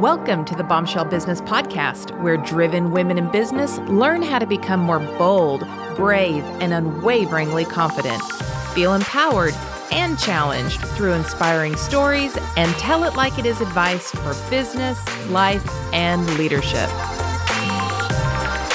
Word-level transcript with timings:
Welcome 0.00 0.46
to 0.46 0.54
the 0.54 0.64
Bombshell 0.64 1.04
Business 1.04 1.42
Podcast, 1.42 2.18
where 2.22 2.38
driven 2.38 2.90
women 2.90 3.18
in 3.18 3.30
business 3.30 3.76
learn 3.80 4.22
how 4.22 4.38
to 4.38 4.46
become 4.46 4.80
more 4.80 4.98
bold, 5.18 5.60
brave, 5.94 6.42
and 6.62 6.72
unwaveringly 6.72 7.66
confident. 7.66 8.22
Feel 8.72 8.94
empowered 8.94 9.52
and 9.92 10.18
challenged 10.18 10.80
through 10.80 11.12
inspiring 11.12 11.76
stories 11.76 12.34
and 12.56 12.72
tell 12.76 13.04
it 13.04 13.14
like 13.14 13.38
it 13.38 13.44
is 13.44 13.60
advice 13.60 14.10
for 14.10 14.34
business, 14.48 14.98
life, 15.28 15.68
and 15.92 16.26
leadership. 16.38 16.88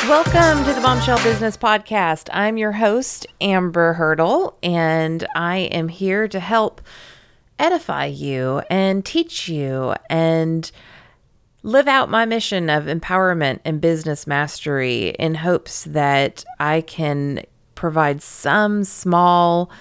Welcome 0.08 0.64
to 0.66 0.74
the 0.76 0.82
Bombshell 0.84 1.24
Business 1.24 1.58
Podcast. 1.58 2.30
I'm 2.34 2.58
your 2.58 2.74
host, 2.74 3.26
Amber 3.42 3.94
Hurdle, 3.94 4.60
and 4.62 5.26
I 5.36 5.58
am 5.58 5.88
here 5.88 6.28
to 6.28 6.40
help 6.40 6.82
edify 7.58 8.06
you 8.06 8.62
and 8.70 9.04
teach 9.04 9.50
you 9.50 9.96
and 10.08 10.72
live 11.66 11.88
out 11.88 12.12
my 12.12 12.26
mission 12.26 12.70
of 12.70 12.84
empowerment 12.84 13.60
and 13.66 13.82
business 13.82 14.28
mastery 14.28 15.10
in 15.18 15.34
hopes 15.34 15.84
that 15.86 16.46
I 16.60 16.82
can 16.82 17.42
provide 17.74 18.22
some 18.22 18.84
small 18.84 19.72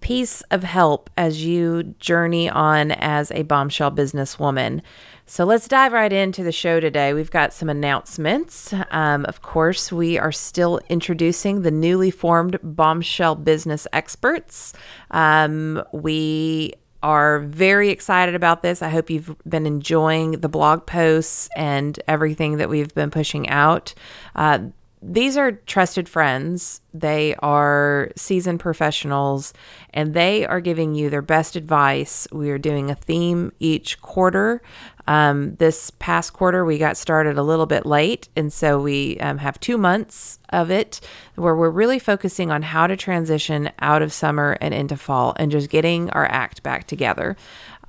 piece 0.00 0.40
of 0.50 0.64
help 0.64 1.08
as 1.16 1.44
you 1.44 1.94
journey 2.00 2.50
on 2.50 2.90
as 2.90 3.30
a 3.30 3.44
bombshell 3.44 3.92
businesswoman. 3.92 4.82
So 5.26 5.44
let's 5.44 5.68
dive 5.68 5.92
right 5.92 6.12
into 6.12 6.42
the 6.42 6.50
show 6.50 6.80
today. 6.80 7.14
We've 7.14 7.30
got 7.30 7.52
some 7.52 7.68
announcements. 7.68 8.74
Um, 8.90 9.24
of 9.26 9.40
course, 9.40 9.92
we 9.92 10.18
are 10.18 10.32
still 10.32 10.80
introducing 10.88 11.62
the 11.62 11.70
newly 11.70 12.10
formed 12.10 12.58
Bombshell 12.64 13.36
Business 13.36 13.86
Experts. 13.92 14.72
Um, 15.12 15.84
we 15.92 16.72
are 17.02 17.40
very 17.40 17.90
excited 17.90 18.34
about 18.34 18.62
this. 18.62 18.82
I 18.82 18.88
hope 18.88 19.10
you've 19.10 19.36
been 19.48 19.66
enjoying 19.66 20.32
the 20.32 20.48
blog 20.48 20.86
posts 20.86 21.48
and 21.56 21.98
everything 22.08 22.56
that 22.56 22.68
we've 22.68 22.94
been 22.94 23.10
pushing 23.10 23.48
out. 23.48 23.94
Uh, 24.34 24.60
these 25.00 25.36
are 25.36 25.52
trusted 25.52 26.08
friends. 26.08 26.80
They 26.92 27.34
are 27.36 28.10
seasoned 28.16 28.60
professionals 28.60 29.52
and 29.94 30.14
they 30.14 30.44
are 30.46 30.60
giving 30.60 30.94
you 30.94 31.10
their 31.10 31.22
best 31.22 31.56
advice. 31.56 32.26
We 32.32 32.50
are 32.50 32.58
doing 32.58 32.90
a 32.90 32.94
theme 32.94 33.52
each 33.60 34.00
quarter. 34.00 34.60
Um, 35.06 35.54
this 35.56 35.90
past 35.98 36.32
quarter, 36.32 36.64
we 36.64 36.76
got 36.76 36.96
started 36.96 37.38
a 37.38 37.42
little 37.42 37.66
bit 37.66 37.86
late. 37.86 38.28
And 38.36 38.52
so 38.52 38.80
we 38.80 39.18
um, 39.20 39.38
have 39.38 39.58
two 39.60 39.78
months 39.78 40.38
of 40.50 40.70
it 40.70 41.00
where 41.36 41.56
we're 41.56 41.70
really 41.70 41.98
focusing 41.98 42.50
on 42.50 42.62
how 42.62 42.86
to 42.86 42.96
transition 42.96 43.70
out 43.78 44.02
of 44.02 44.12
summer 44.12 44.58
and 44.60 44.74
into 44.74 44.96
fall 44.96 45.34
and 45.36 45.50
just 45.50 45.70
getting 45.70 46.10
our 46.10 46.26
act 46.26 46.62
back 46.62 46.86
together. 46.86 47.36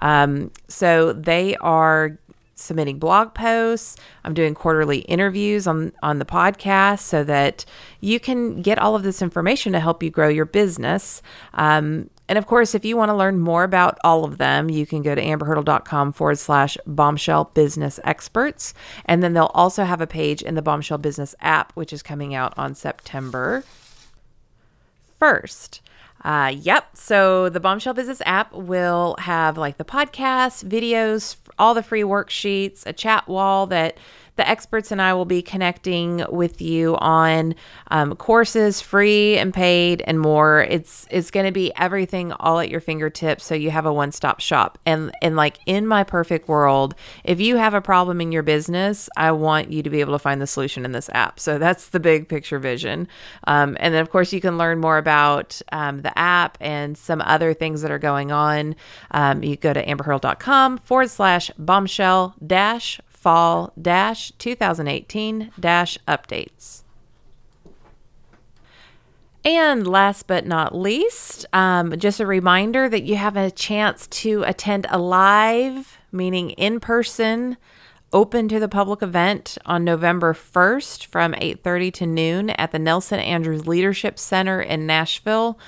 Um, 0.02 0.52
so 0.68 1.12
they 1.12 1.56
are 1.58 2.18
submitting 2.60 3.00
blog 3.00 3.34
posts. 3.34 3.96
I'm 4.24 4.34
doing 4.34 4.54
quarterly 4.54 5.00
interviews 5.00 5.68
on 5.68 5.94
on 6.04 6.20
the 6.20 6.26
podcast 6.26 7.00
so 7.00 7.24
that 7.24 7.66
you 8.02 8.20
can 8.20 8.62
get 8.62 8.80
all 8.80 8.96
of 8.96 9.04
this 9.04 9.22
information 9.22 9.74
to 9.74 9.80
help 9.80 10.04
you 10.04 10.10
grow 10.10 10.28
your 10.30 10.46
business. 10.46 11.22
Um, 11.54 12.10
and 12.30 12.38
of 12.38 12.46
course, 12.46 12.76
if 12.76 12.86
you 12.86 12.96
want 12.96 13.10
to 13.10 13.16
learn 13.16 13.40
more 13.40 13.64
about 13.64 13.98
all 14.04 14.24
of 14.24 14.38
them, 14.38 14.70
you 14.70 14.86
can 14.86 15.02
go 15.02 15.16
to 15.16 15.22
amberhurdle.com 15.22 16.14
forward 16.14 16.38
slash 16.38 16.78
bombshell 16.86 17.46
business 17.56 18.00
experts. 18.04 18.76
And 19.06 19.24
then 19.24 19.34
they'll 19.34 19.52
also 19.56 19.84
have 19.84 20.00
a 20.00 20.08
page 20.08 20.44
in 20.44 20.54
the 20.54 20.62
Bombshell 20.62 21.00
Business 21.00 21.34
app, 21.42 21.74
which 21.74 21.92
is 21.92 22.04
coming 22.04 22.36
out 22.36 22.54
on 22.56 22.76
September 22.76 23.64
1st. 25.20 25.82
Uh, 26.24 26.54
yep. 26.56 26.96
So 26.96 27.50
the 27.50 27.60
Bombshell 27.60 27.94
Business 27.94 28.22
app 28.26 28.54
will 28.54 29.16
have 29.20 29.58
like 29.58 29.78
the 29.78 29.86
podcast, 29.86 30.68
videos, 30.68 31.38
all 31.58 31.74
the 31.74 31.84
free 31.84 32.04
worksheets, 32.04 32.86
a 32.86 32.94
chat 32.94 33.28
wall 33.28 33.68
that 33.68 33.98
the 34.40 34.50
experts 34.50 34.90
and 34.90 35.02
I 35.02 35.14
will 35.14 35.26
be 35.26 35.42
connecting 35.42 36.24
with 36.30 36.62
you 36.62 36.96
on 36.96 37.56
um, 37.92 38.16
courses, 38.16 38.80
free 38.80 39.38
and 39.38 39.54
paid, 39.54 40.02
and 40.08 40.18
more. 40.18 40.62
It's 40.62 41.06
it's 41.12 41.30
going 41.30 41.46
to 41.46 41.52
be 41.52 41.74
everything 41.76 42.32
all 42.32 42.60
at 42.60 42.70
your 42.70 42.80
fingertips, 42.80 43.44
so 43.44 43.54
you 43.54 43.70
have 43.70 43.86
a 43.86 43.92
one 43.92 44.14
stop 44.14 44.40
shop. 44.40 44.78
And 44.86 45.12
and 45.22 45.36
like 45.36 45.60
in 45.66 45.86
my 45.86 46.06
perfect 46.06 46.48
world, 46.48 46.96
if 47.26 47.42
you 47.42 47.58
have 47.58 47.74
a 47.74 47.82
problem 47.82 48.22
in 48.22 48.32
your 48.32 48.42
business, 48.42 49.10
I 49.18 49.34
want 49.34 49.74
you 49.74 49.84
to 49.84 49.90
be 49.90 50.00
able 50.00 50.14
to 50.14 50.20
find 50.20 50.42
the 50.42 50.48
solution 50.48 50.86
in 50.86 50.94
this 50.94 51.10
app. 51.14 51.38
So 51.38 51.58
that's 51.58 51.90
the 51.90 52.00
big 52.00 52.30
picture 52.30 52.60
vision. 52.60 53.10
Um, 53.46 53.76
and 53.82 53.94
then 53.94 54.02
of 54.02 54.10
course 54.10 54.32
you 54.32 54.40
can 54.40 54.58
learn 54.58 54.80
more 54.80 54.98
about 54.98 55.62
um, 55.74 56.02
the 56.02 56.18
app 56.18 56.58
and 56.62 56.98
some 56.98 57.22
other 57.22 57.54
things 57.54 57.82
that 57.82 57.92
are 57.92 58.00
going 58.00 58.32
on. 58.32 58.78
Um, 59.12 59.44
you 59.44 59.58
go 59.58 59.74
to 59.74 59.86
amberhurdle.com 59.86 60.78
forward 60.78 61.10
slash 61.10 61.52
bombshell 61.58 62.36
dash 62.48 63.02
fall 63.30 63.72
2018 64.40 65.52
updates. 65.62 66.82
And 69.46 69.86
last 69.86 70.26
but 70.26 70.48
not 70.48 70.76
least, 70.76 71.46
um, 71.54 71.96
just 72.00 72.20
a 72.20 72.26
reminder 72.26 72.90
that 72.90 73.04
you 73.04 73.18
have 73.18 73.38
a 73.38 73.52
chance 73.52 74.08
to 74.08 74.42
attend 74.48 74.88
a 74.90 74.98
live, 74.98 76.00
meaning 76.12 76.50
in 76.52 76.80
person, 76.80 77.58
open 78.12 78.48
to 78.48 78.60
the 78.60 78.68
public 78.68 79.04
event 79.04 79.60
on 79.64 79.84
November 79.84 80.34
1st 80.34 81.06
from 81.06 81.36
8:30 81.38 81.92
to 81.92 82.08
noon 82.08 82.50
at 82.50 82.72
the 82.72 82.80
Nelson 82.80 83.20
Andrews 83.20 83.68
Leadership 83.68 84.18
Center 84.18 84.60
in 84.60 84.88
Nashville. 84.88 85.60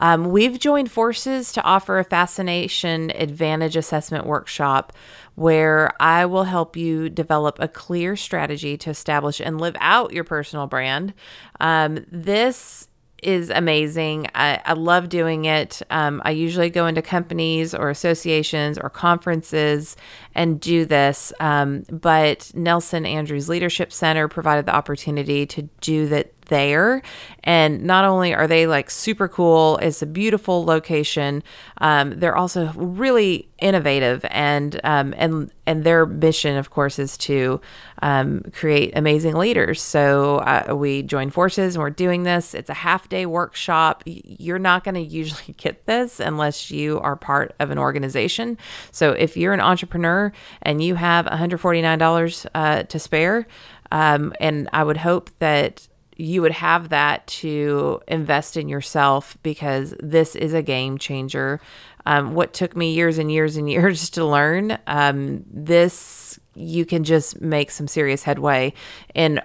Um, 0.00 0.30
we've 0.30 0.58
joined 0.58 0.90
forces 0.90 1.52
to 1.52 1.62
offer 1.62 1.98
a 1.98 2.04
fascination 2.04 3.12
advantage 3.14 3.76
assessment 3.76 4.26
workshop 4.26 4.92
where 5.34 5.92
I 6.00 6.26
will 6.26 6.44
help 6.44 6.76
you 6.76 7.08
develop 7.08 7.58
a 7.60 7.68
clear 7.68 8.16
strategy 8.16 8.76
to 8.78 8.90
establish 8.90 9.40
and 9.40 9.60
live 9.60 9.76
out 9.80 10.12
your 10.12 10.24
personal 10.24 10.66
brand. 10.66 11.14
Um, 11.60 12.04
this 12.10 12.88
is 13.22 13.50
amazing. 13.50 14.26
I, 14.34 14.60
I 14.64 14.72
love 14.72 15.08
doing 15.08 15.44
it. 15.44 15.80
Um, 15.90 16.20
I 16.24 16.32
usually 16.32 16.70
go 16.70 16.86
into 16.86 17.02
companies 17.02 17.72
or 17.72 17.88
associations 17.88 18.78
or 18.78 18.90
conferences 18.90 19.96
and 20.34 20.60
do 20.60 20.84
this. 20.84 21.32
Um, 21.38 21.84
but 21.88 22.50
Nelson 22.54 23.06
Andrews 23.06 23.48
Leadership 23.48 23.92
Center 23.92 24.26
provided 24.26 24.66
the 24.66 24.74
opportunity 24.74 25.46
to 25.46 25.62
do 25.80 26.08
that 26.08 26.32
there. 26.52 27.02
And 27.42 27.82
not 27.82 28.04
only 28.04 28.34
are 28.34 28.46
they 28.46 28.66
like 28.68 28.90
super 28.90 29.26
cool, 29.26 29.78
it's 29.78 30.02
a 30.02 30.06
beautiful 30.06 30.64
location. 30.64 31.42
Um, 31.78 32.20
they're 32.20 32.36
also 32.36 32.72
really 32.76 33.48
innovative, 33.58 34.24
and 34.30 34.78
um, 34.84 35.12
and 35.16 35.50
and 35.66 35.82
their 35.82 36.06
mission, 36.06 36.56
of 36.56 36.70
course, 36.70 37.00
is 37.00 37.16
to 37.18 37.60
um, 38.02 38.42
create 38.52 38.92
amazing 38.94 39.34
leaders. 39.34 39.80
So 39.80 40.38
uh, 40.38 40.74
we 40.76 41.02
join 41.02 41.30
forces, 41.30 41.74
and 41.74 41.82
we're 41.82 41.90
doing 41.90 42.22
this. 42.22 42.54
It's 42.54 42.70
a 42.70 42.74
half 42.74 43.08
day 43.08 43.26
workshop. 43.26 44.02
You're 44.06 44.60
not 44.60 44.84
going 44.84 44.94
to 44.94 45.00
usually 45.00 45.54
get 45.56 45.86
this 45.86 46.20
unless 46.20 46.70
you 46.70 47.00
are 47.00 47.16
part 47.16 47.54
of 47.58 47.70
an 47.70 47.78
organization. 47.78 48.58
So 48.92 49.10
if 49.10 49.36
you're 49.36 49.54
an 49.54 49.60
entrepreneur 49.60 50.32
and 50.62 50.82
you 50.82 50.94
have 50.96 51.26
$149 51.26 52.46
uh, 52.54 52.82
to 52.84 52.98
spare. 52.98 53.46
Um, 53.92 54.32
and 54.40 54.70
I 54.72 54.84
would 54.84 54.96
hope 54.96 55.30
that 55.38 55.86
you 56.22 56.40
would 56.40 56.52
have 56.52 56.90
that 56.90 57.26
to 57.26 58.00
invest 58.06 58.56
in 58.56 58.68
yourself 58.68 59.36
because 59.42 59.92
this 59.98 60.36
is 60.36 60.54
a 60.54 60.62
game 60.62 60.96
changer. 60.96 61.60
Um, 62.06 62.34
what 62.34 62.52
took 62.52 62.76
me 62.76 62.94
years 62.94 63.18
and 63.18 63.30
years 63.30 63.56
and 63.56 63.68
years 63.70 64.08
to 64.10 64.24
learn, 64.24 64.78
um, 64.86 65.44
this 65.50 66.38
you 66.54 66.84
can 66.84 67.02
just 67.02 67.40
make 67.40 67.70
some 67.70 67.88
serious 67.88 68.22
headway 68.22 68.72
in 69.14 69.40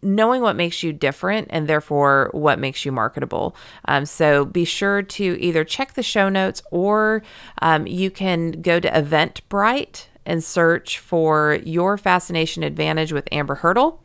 knowing 0.00 0.42
what 0.42 0.54
makes 0.54 0.82
you 0.82 0.92
different 0.92 1.48
and 1.50 1.66
therefore 1.66 2.28
what 2.32 2.58
makes 2.58 2.84
you 2.84 2.92
marketable. 2.92 3.56
Um, 3.86 4.04
so 4.04 4.44
be 4.44 4.64
sure 4.64 5.02
to 5.02 5.40
either 5.40 5.64
check 5.64 5.94
the 5.94 6.02
show 6.02 6.28
notes 6.28 6.62
or 6.70 7.22
um, 7.62 7.86
you 7.86 8.10
can 8.10 8.52
go 8.62 8.78
to 8.78 8.90
Eventbrite 8.90 10.06
and 10.24 10.44
search 10.44 10.98
for 10.98 11.58
your 11.64 11.96
fascination 11.98 12.62
advantage 12.62 13.12
with 13.12 13.28
Amber 13.32 13.56
Hurdle 13.56 14.02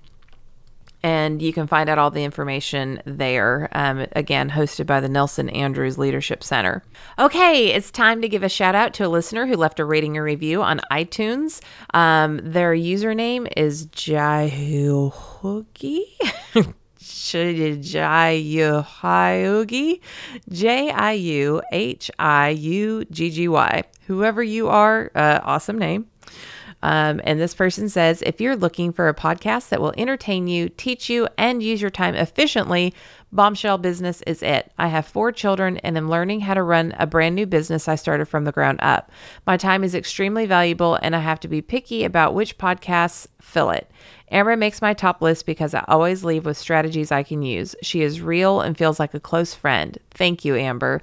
and 1.03 1.41
you 1.41 1.53
can 1.53 1.67
find 1.67 1.89
out 1.89 1.97
all 1.97 2.11
the 2.11 2.23
information 2.23 3.01
there. 3.05 3.69
Um, 3.71 4.07
again, 4.13 4.49
hosted 4.49 4.85
by 4.85 4.99
the 4.99 5.09
Nelson 5.09 5.49
Andrews 5.49 5.97
Leadership 5.97 6.43
Center. 6.43 6.83
Okay, 7.19 7.67
it's 7.67 7.91
time 7.91 8.21
to 8.21 8.29
give 8.29 8.43
a 8.43 8.49
shout 8.49 8.75
out 8.75 8.93
to 8.95 9.05
a 9.05 9.09
listener 9.09 9.45
who 9.45 9.55
left 9.55 9.79
a 9.79 9.85
rating 9.85 10.17
or 10.17 10.23
review 10.23 10.61
on 10.61 10.81
iTunes. 10.91 11.61
Um, 11.93 12.39
their 12.43 12.73
username 12.73 13.47
is 13.55 13.87
Jahugi. 13.87 15.13
Jiuhiuggy, 18.59 20.01
J 20.49 20.91
I 20.91 21.11
U 21.11 21.61
H 21.71 22.11
I 22.19 22.49
U 22.49 23.05
G 23.05 23.29
G 23.29 23.47
Y. 23.47 23.83
Whoever 24.07 24.43
you 24.43 24.67
are, 24.69 25.11
uh, 25.15 25.39
awesome 25.43 25.77
name. 25.77 26.07
Um, 26.83 27.19
and 27.23 27.39
this 27.39 27.55
person 27.55 27.89
says 27.89 28.21
if 28.21 28.39
you're 28.39 28.55
looking 28.55 28.91
for 28.91 29.09
a 29.09 29.13
podcast 29.13 29.69
that 29.69 29.81
will 29.81 29.93
entertain 29.97 30.47
you, 30.47 30.69
teach 30.69 31.09
you, 31.09 31.27
and 31.37 31.63
use 31.63 31.81
your 31.81 31.89
time 31.89 32.15
efficiently, 32.15 32.93
Bombshell 33.31 33.79
business 33.79 34.21
is 34.25 34.41
it. 34.41 34.71
I 34.77 34.87
have 34.87 35.05
four 35.05 35.31
children 35.31 35.77
and 35.77 35.97
am 35.97 36.09
learning 36.09 36.41
how 36.41 36.53
to 36.53 36.63
run 36.63 36.93
a 36.97 37.05
brand 37.05 37.35
new 37.35 37.45
business 37.45 37.87
I 37.87 37.95
started 37.95 38.27
from 38.27 38.45
the 38.45 38.53
ground 38.53 38.79
up. 38.81 39.11
My 39.45 39.57
time 39.57 39.83
is 39.83 39.95
extremely 39.95 40.45
valuable 40.45 40.97
and 41.01 41.15
I 41.15 41.19
have 41.19 41.39
to 41.41 41.47
be 41.49 41.61
picky 41.61 42.05
about 42.05 42.33
which 42.33 42.57
podcasts 42.57 43.27
fill 43.41 43.71
it. 43.71 43.91
Amber 44.29 44.57
makes 44.57 44.81
my 44.81 44.93
top 44.93 45.21
list 45.21 45.45
because 45.45 45.73
I 45.73 45.83
always 45.87 46.23
leave 46.23 46.45
with 46.45 46.57
strategies 46.57 47.11
I 47.11 47.23
can 47.23 47.41
use. 47.41 47.75
She 47.81 48.01
is 48.01 48.21
real 48.21 48.61
and 48.61 48.77
feels 48.77 48.99
like 48.99 49.13
a 49.13 49.19
close 49.19 49.53
friend. 49.53 49.97
Thank 50.11 50.43
you, 50.43 50.55
Amber 50.55 51.01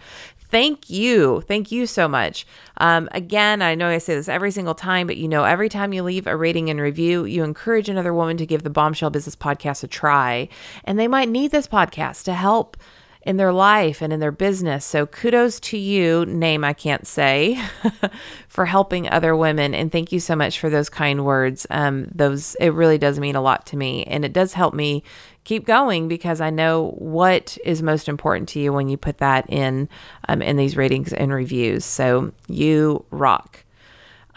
thank 0.49 0.91
you. 0.91 1.43
Thank 1.43 1.73
you 1.73 1.87
so 1.87 2.09
much. 2.09 2.47
Um, 2.79 3.09
again, 3.13 3.63
I 3.63 3.75
know 3.75 3.89
I 3.89 3.99
say 3.99 4.15
this 4.15 4.29
every 4.29 4.51
single 4.51 4.75
time, 4.75 5.07
but 5.07 5.17
you 5.17 5.29
know, 5.29 5.45
every 5.45 5.69
time 5.69 5.93
you 5.93 6.03
leave 6.03 6.27
a 6.27 6.37
rating 6.37 6.71
and 6.71 6.81
review, 6.81 7.25
you 7.25 7.45
encourage 7.45 7.89
another 7.89 8.15
woman 8.15 8.37
to 8.39 8.47
give 8.47 8.63
the 8.63 8.71
Bombshell 8.71 9.11
Business 9.11 9.37
Podcast 9.37 9.85
a 9.85 9.89
try. 9.89 10.49
And 10.85 10.99
they 10.99 11.09
might 11.09 11.29
need 11.29 11.51
this 11.51 11.67
podcast 11.67 12.25
to 12.25 12.35
help 12.35 12.77
in 13.25 13.39
their 13.39 13.53
life 13.53 14.03
and 14.03 14.13
in 14.13 14.21
their 14.21 14.33
business. 14.33 14.85
So 14.85 15.07
kudos 15.07 15.59
to 15.61 15.79
you, 15.79 16.27
name 16.27 16.63
I 16.63 16.75
can't 16.75 17.07
say, 17.07 17.59
for 18.49 18.67
helping 18.67 19.09
other 19.09 19.35
women. 19.35 19.75
And 19.75 19.91
thank 19.91 20.13
you 20.13 20.21
so 20.21 20.37
much 20.37 20.59
for 20.59 20.69
those 20.69 20.91
kind 20.91 21.25
words. 21.25 21.67
Um, 21.71 22.09
those 22.15 22.55
it 22.57 22.71
really 22.71 22.99
does 22.99 23.19
mean 23.19 23.35
a 23.35 23.41
lot 23.41 23.67
to 23.67 23.77
me, 23.77 24.05
and 24.05 24.25
it 24.25 24.33
does 24.33 24.53
help 24.53 24.75
me 24.75 25.03
keep 25.45 25.67
going 25.67 26.09
because 26.09 26.41
I 26.41 26.51
know 26.51 26.95
what 26.99 27.57
is 27.65 27.83
most 27.83 28.09
important 28.09 28.49
to 28.51 28.61
you 28.61 28.73
when 28.73 28.89
you 28.89 28.97
put 28.97 29.19
that 29.19 29.47
in 29.49 29.89
um, 30.29 30.43
in 30.43 30.57
these 30.57 30.77
ratings 30.77 31.13
and 31.13 31.33
reviews. 31.33 31.85
So 31.85 32.33
you 32.49 33.05
rock. 33.11 33.65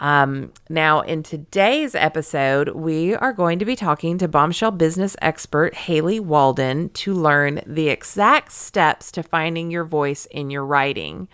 Um, 0.00 0.52
now, 0.68 1.00
in 1.00 1.22
today's 1.24 1.94
episode, 1.94 2.68
we 2.68 3.14
are 3.16 3.32
going 3.32 3.58
to 3.58 3.64
be 3.64 3.74
talking 3.74 4.16
to 4.18 4.28
bombshell 4.28 4.70
business 4.70 5.16
expert 5.20 5.74
Haley 5.74 6.20
Walden 6.20 6.90
to 6.90 7.12
learn 7.12 7.62
the 7.66 7.88
exact 7.88 8.52
steps 8.52 9.10
to 9.12 9.22
finding 9.22 9.70
your 9.70 9.84
voice 9.84 10.26
in 10.26 10.50
your 10.50 10.64
writing. 10.64 11.26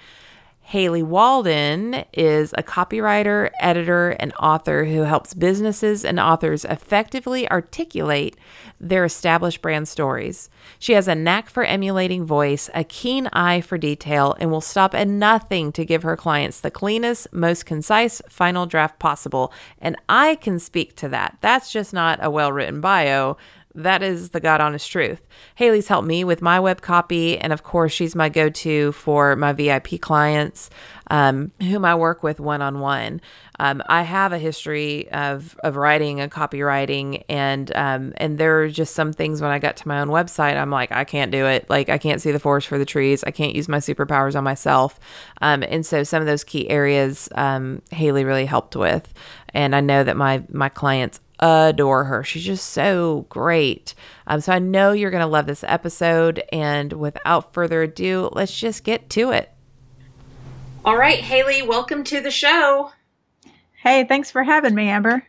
Haley 0.69 1.02
Walden 1.02 2.05
is 2.14 2.55
a 2.56 2.62
copywriter, 2.62 3.50
editor, 3.61 4.16
and 4.19 4.32
author 4.40 4.87
who 4.87 5.02
helps 5.02 5.34
businesses 5.34 6.06
and 6.06 6.19
authors 6.19 6.64
effectively 6.64 7.49
articulate 7.50 8.34
their 8.81 9.05
established 9.05 9.61
brand 9.61 9.88
stories. 9.88 10.49
She 10.78 10.94
has 10.94 11.06
a 11.06 11.14
knack 11.14 11.50
for 11.50 11.64
emulating 11.64 12.25
voice, 12.25 12.70
a 12.75 12.82
keen 12.82 13.28
eye 13.34 13.61
for 13.61 13.76
detail, 13.76 14.37
and 14.40 14.50
will 14.50 14.62
stop 14.62 14.94
at 14.94 15.06
nothing 15.06 15.70
to 15.72 15.84
give 15.84 16.02
her 16.02 16.16
clients 16.16 16.61
the 16.61 16.70
cleanest, 16.70 17.31
most 17.31 17.66
concise 17.66 18.22
final 18.31 18.64
draft 18.64 18.99
possible. 18.99 19.52
And 19.78 19.96
I 20.08 20.37
can 20.37 20.58
speak 20.58 20.96
to 20.96 21.11
that. 21.11 21.37
That's 21.43 21.70
just 21.70 21.93
not 21.93 22.19
a 22.22 22.31
well 22.31 22.50
written 22.50 22.81
bio. 22.81 23.37
That 23.76 24.05
is 24.05 24.31
the 24.31 24.41
God 24.41 24.61
honest 24.61 24.91
truth. 24.91 25.21
Haley's 25.56 25.88
helped 25.88 26.06
me 26.06 26.23
with 26.23 26.41
my 26.41 26.61
web 26.61 26.81
copy, 26.81 27.38
and 27.38 27.53
of 27.53 27.65
course, 27.65 27.93
she's 27.93 28.15
my 28.15 28.29
go 28.29 28.49
to 28.49 28.93
for 28.93 29.35
my 29.35 29.53
VIP 29.53 30.00
clients, 30.00 30.71
um, 31.11 31.50
whom 31.61 31.85
I 31.85 31.97
work 31.97 32.23
with 32.23 32.38
one 32.38 32.62
on 32.62 32.79
one. 32.79 33.21
I 33.59 34.03
have 34.03 34.32
a 34.32 34.38
history 34.38 35.11
of, 35.11 35.59
of 35.62 35.76
writing 35.76 36.21
and 36.21 36.31
copywriting, 36.31 37.25
and 37.29 37.75
um, 37.75 38.12
and 38.17 38.38
there 38.38 38.62
are 38.62 38.69
just 38.69 38.94
some 38.94 39.12
things 39.12 39.41
when 39.41 39.50
I 39.50 39.59
got 39.59 39.76
to 39.79 39.88
my 39.88 40.00
own 40.00 40.09
website, 40.09 40.56
I'm 40.56 40.71
like, 40.71 40.93
I 40.93 41.05
can't 41.05 41.32
do 41.32 41.47
it. 41.47 41.69
Like, 41.69 41.88
I 41.88 41.99
can't 41.99 42.21
see 42.21 42.31
the 42.31 42.38
forest 42.38 42.69
for 42.69 42.79
the 42.79 42.85
trees. 42.85 43.25
I 43.25 43.31
can't 43.31 43.55
use 43.55 43.69
my 43.69 43.79
superpowers 43.79 44.37
on 44.37 44.44
myself. 44.44 45.00
Um, 45.41 45.62
and 45.62 45.85
so, 45.85 46.05
some 46.05 46.21
of 46.21 46.26
those 46.26 46.44
key 46.44 46.69
areas, 46.71 47.29
um, 47.35 47.82
Haley 47.91 48.25
really 48.25 48.47
helped 48.47 48.76
with. 48.76 49.12
And 49.53 49.75
I 49.75 49.81
know 49.81 50.05
that 50.05 50.17
my 50.17 50.43
my 50.49 50.69
clients 50.69 51.21
adore 51.44 52.05
her. 52.05 52.25
She's 52.25 52.44
just 52.44 52.70
so 52.70 53.26
great. 53.29 53.94
Um, 54.26 54.41
so 54.41 54.52
I 54.52 54.58
know 54.58 54.93
you're 54.93 55.11
going 55.11 55.20
to 55.20 55.26
love 55.26 55.46
this 55.46 55.64
episode. 55.64 56.43
And 56.52 56.93
without 56.93 57.52
further 57.52 57.82
ado, 57.82 58.31
let's 58.32 58.58
just 58.58 58.85
get 58.85 59.11
to 59.11 59.31
it. 59.31 59.50
All 60.85 60.96
right, 60.96 61.19
Haley, 61.19 61.62
welcome 61.62 62.05
to 62.05 62.20
the 62.20 62.31
show. 62.31 62.93
Hey, 63.82 64.05
thanks 64.05 64.31
for 64.31 64.43
having 64.43 64.75
me, 64.75 64.88
Amber. 64.88 65.26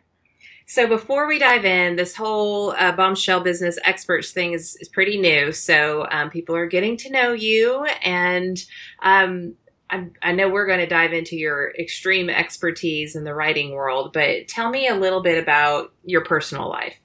So 0.67 0.87
before 0.87 1.27
we 1.27 1.37
dive 1.37 1.63
in, 1.63 1.95
this 1.95 2.15
whole 2.15 2.71
uh, 2.71 2.91
bombshell 2.93 3.41
business 3.41 3.77
experts 3.83 4.31
thing 4.31 4.53
is, 4.53 4.75
is 4.81 4.89
pretty 4.89 5.17
new. 5.17 5.51
So 5.51 6.07
um, 6.09 6.29
people 6.29 6.55
are 6.55 6.65
getting 6.65 6.97
to 6.97 7.11
know 7.11 7.33
you, 7.33 7.85
and 8.03 8.57
um, 9.03 9.55
I, 9.89 10.07
I 10.21 10.31
know 10.31 10.49
we're 10.49 10.65
going 10.65 10.79
to 10.79 10.87
dive 10.87 11.13
into 11.13 11.35
your 11.35 11.71
extreme 11.77 12.29
expertise 12.29 13.15
in 13.15 13.23
the 13.23 13.33
writing 13.33 13.71
world, 13.71 14.13
but 14.13 14.47
tell 14.47 14.69
me 14.69 14.87
a 14.87 14.95
little 14.95 15.21
bit 15.21 15.41
about 15.41 15.93
your 16.03 16.21
personal 16.21 16.69
life. 16.69 16.97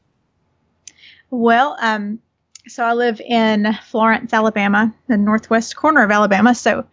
Well, 1.31 1.77
um, 1.81 2.21
so 2.67 2.85
I 2.85 2.95
live 2.95 3.21
in 3.21 3.77
Florence, 3.87 4.33
Alabama, 4.33 4.95
the 5.09 5.17
northwest 5.17 5.77
corner 5.77 6.03
of 6.03 6.11
Alabama. 6.11 6.55
So 6.55 6.87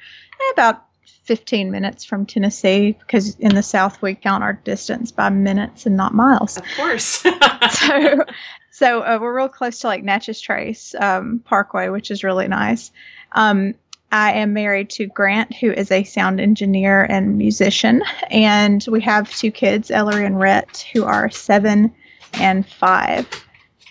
about 0.53 0.83
15 1.23 1.71
minutes 1.71 2.05
from 2.05 2.25
Tennessee 2.25 2.97
because 2.99 3.35
in 3.35 3.53
the 3.53 3.63
South 3.63 4.01
we 4.01 4.15
count 4.15 4.43
our 4.43 4.53
distance 4.53 5.11
by 5.11 5.29
minutes 5.29 5.85
and 5.85 5.97
not 5.97 6.13
miles. 6.13 6.57
Of 6.57 6.63
course. 6.75 7.23
so 7.71 8.25
so 8.71 9.01
uh, 9.01 9.17
we're 9.19 9.35
real 9.35 9.49
close 9.49 9.79
to 9.79 9.87
like 9.87 10.03
Natchez 10.03 10.39
Trace 10.39 10.95
um, 10.95 11.41
Parkway, 11.43 11.89
which 11.89 12.11
is 12.11 12.23
really 12.23 12.47
nice. 12.47 12.91
Um, 13.31 13.73
I 14.11 14.33
am 14.33 14.53
married 14.53 14.89
to 14.91 15.07
Grant, 15.07 15.55
who 15.55 15.71
is 15.71 15.91
a 15.91 16.03
sound 16.03 16.39
engineer 16.39 17.03
and 17.03 17.37
musician, 17.37 18.03
and 18.29 18.85
we 18.89 19.01
have 19.01 19.35
two 19.35 19.51
kids, 19.51 19.91
Ellery 19.91 20.25
and 20.25 20.39
Rhett, 20.39 20.87
who 20.93 21.03
are 21.03 21.29
seven 21.29 21.93
and 22.33 22.65
five. 22.65 23.27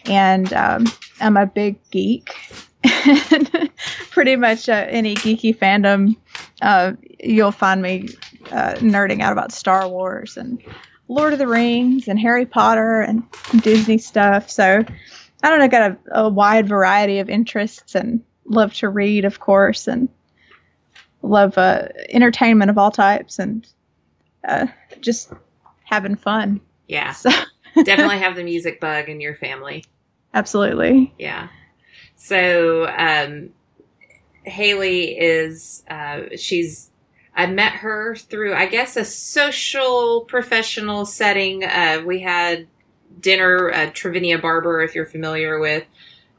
And 0.06 0.52
um, 0.54 0.86
I'm 1.20 1.36
a 1.36 1.46
big 1.46 1.78
geek. 1.90 2.34
and 3.30 3.70
Pretty 4.10 4.36
much 4.36 4.70
uh, 4.70 4.86
any 4.88 5.14
geeky 5.14 5.54
fandom, 5.54 6.16
uh, 6.62 6.94
you'll 7.22 7.52
find 7.52 7.82
me 7.82 8.08
uh, 8.50 8.72
nerding 8.76 9.20
out 9.20 9.32
about 9.32 9.52
Star 9.52 9.86
Wars 9.86 10.38
and 10.38 10.62
Lord 11.08 11.34
of 11.34 11.38
the 11.38 11.46
Rings 11.46 12.08
and 12.08 12.18
Harry 12.18 12.46
Potter 12.46 13.02
and 13.02 13.22
Disney 13.60 13.98
stuff. 13.98 14.48
So 14.48 14.82
I 15.42 15.50
don't 15.50 15.58
know, 15.58 15.68
got 15.68 15.90
a, 15.90 15.98
a 16.22 16.28
wide 16.30 16.66
variety 16.66 17.18
of 17.18 17.28
interests 17.28 17.94
and 17.94 18.22
love 18.48 18.74
to 18.74 18.88
read, 18.88 19.24
of 19.24 19.40
course, 19.40 19.88
and 19.88 20.08
love 21.22 21.58
uh, 21.58 21.88
entertainment 22.08 22.70
of 22.70 22.78
all 22.78 22.90
types 22.90 23.38
and 23.38 23.66
uh, 24.46 24.66
just 25.00 25.32
having 25.84 26.16
fun. 26.16 26.60
Yeah. 26.88 27.12
So. 27.12 27.30
Definitely 27.84 28.18
have 28.18 28.36
the 28.36 28.44
music 28.44 28.80
bug 28.80 29.08
in 29.08 29.20
your 29.20 29.34
family. 29.34 29.84
Absolutely. 30.32 31.12
Yeah. 31.18 31.48
So, 32.16 32.86
um, 32.88 33.50
Haley 34.44 35.18
is, 35.18 35.84
uh, 35.90 36.36
she's, 36.36 36.90
I 37.34 37.46
met 37.46 37.72
her 37.72 38.16
through, 38.16 38.54
I 38.54 38.66
guess, 38.66 38.96
a 38.96 39.04
social 39.04 40.22
professional 40.22 41.04
setting. 41.04 41.64
Uh, 41.64 42.02
we 42.06 42.20
had 42.20 42.66
dinner 43.20 43.70
at 43.70 43.94
Travinia 43.94 44.40
Barber, 44.40 44.80
if 44.82 44.94
you're 44.94 45.04
familiar 45.04 45.58
with 45.58 45.84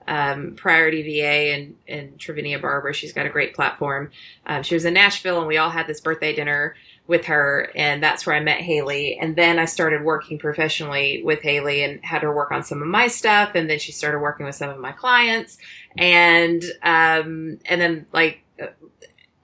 um, 0.07 0.55
Priority 0.55 1.03
VA 1.03 1.53
and, 1.53 1.75
and 1.87 2.17
Travinia 2.17 2.61
Barber. 2.61 2.93
She's 2.93 3.13
got 3.13 3.25
a 3.25 3.29
great 3.29 3.53
platform. 3.53 4.11
Um, 4.45 4.63
she 4.63 4.73
was 4.73 4.85
in 4.85 4.93
Nashville 4.93 5.39
and 5.39 5.47
we 5.47 5.57
all 5.57 5.69
had 5.69 5.87
this 5.87 6.01
birthday 6.01 6.33
dinner 6.33 6.75
with 7.07 7.25
her 7.25 7.71
and 7.75 8.03
that's 8.03 8.25
where 8.25 8.35
I 8.35 8.39
met 8.39 8.59
Haley. 8.59 9.17
And 9.19 9.35
then 9.35 9.59
I 9.59 9.65
started 9.65 10.03
working 10.03 10.39
professionally 10.39 11.21
with 11.23 11.41
Haley 11.41 11.83
and 11.83 12.03
had 12.03 12.21
her 12.21 12.33
work 12.33 12.51
on 12.51 12.63
some 12.63 12.81
of 12.81 12.87
my 12.87 13.07
stuff. 13.07 13.51
And 13.55 13.69
then 13.69 13.79
she 13.79 13.91
started 13.91 14.19
working 14.19 14.45
with 14.45 14.55
some 14.55 14.69
of 14.69 14.79
my 14.79 14.91
clients 14.91 15.57
and, 15.97 16.63
um, 16.83 17.59
and 17.65 17.81
then 17.81 18.05
like 18.13 18.41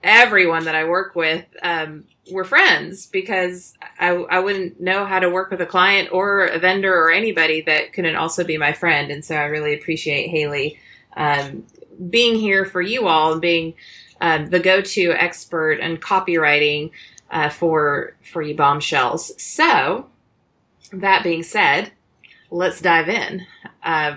everyone 0.04 0.64
that 0.64 0.74
I 0.74 0.84
work 0.84 1.16
with, 1.16 1.44
um, 1.62 2.04
we're 2.30 2.44
friends 2.44 3.06
because 3.06 3.74
I, 3.98 4.10
I 4.10 4.38
wouldn't 4.38 4.80
know 4.80 5.04
how 5.04 5.18
to 5.18 5.30
work 5.30 5.50
with 5.50 5.60
a 5.60 5.66
client 5.66 6.10
or 6.12 6.44
a 6.44 6.58
vendor 6.58 6.94
or 6.94 7.10
anybody 7.10 7.62
that 7.62 7.92
couldn't 7.92 8.14
also 8.14 8.44
be 8.44 8.56
my 8.58 8.72
friend. 8.72 9.10
And 9.10 9.24
so 9.24 9.34
I 9.34 9.44
really 9.44 9.74
appreciate 9.74 10.28
Haley 10.28 10.78
um, 11.16 11.64
being 12.10 12.36
here 12.36 12.64
for 12.64 12.82
you 12.82 13.08
all 13.08 13.32
and 13.32 13.40
being 13.40 13.74
um, 14.20 14.50
the 14.50 14.60
go-to 14.60 15.12
expert 15.12 15.80
and 15.80 16.00
copywriting 16.00 16.90
uh, 17.30 17.48
for 17.48 18.14
for 18.22 18.42
you 18.42 18.54
bombshells. 18.54 19.32
So 19.42 20.08
that 20.92 21.24
being 21.24 21.42
said, 21.42 21.92
let's 22.50 22.80
dive 22.80 23.08
in. 23.08 23.46
Uh, 23.82 24.16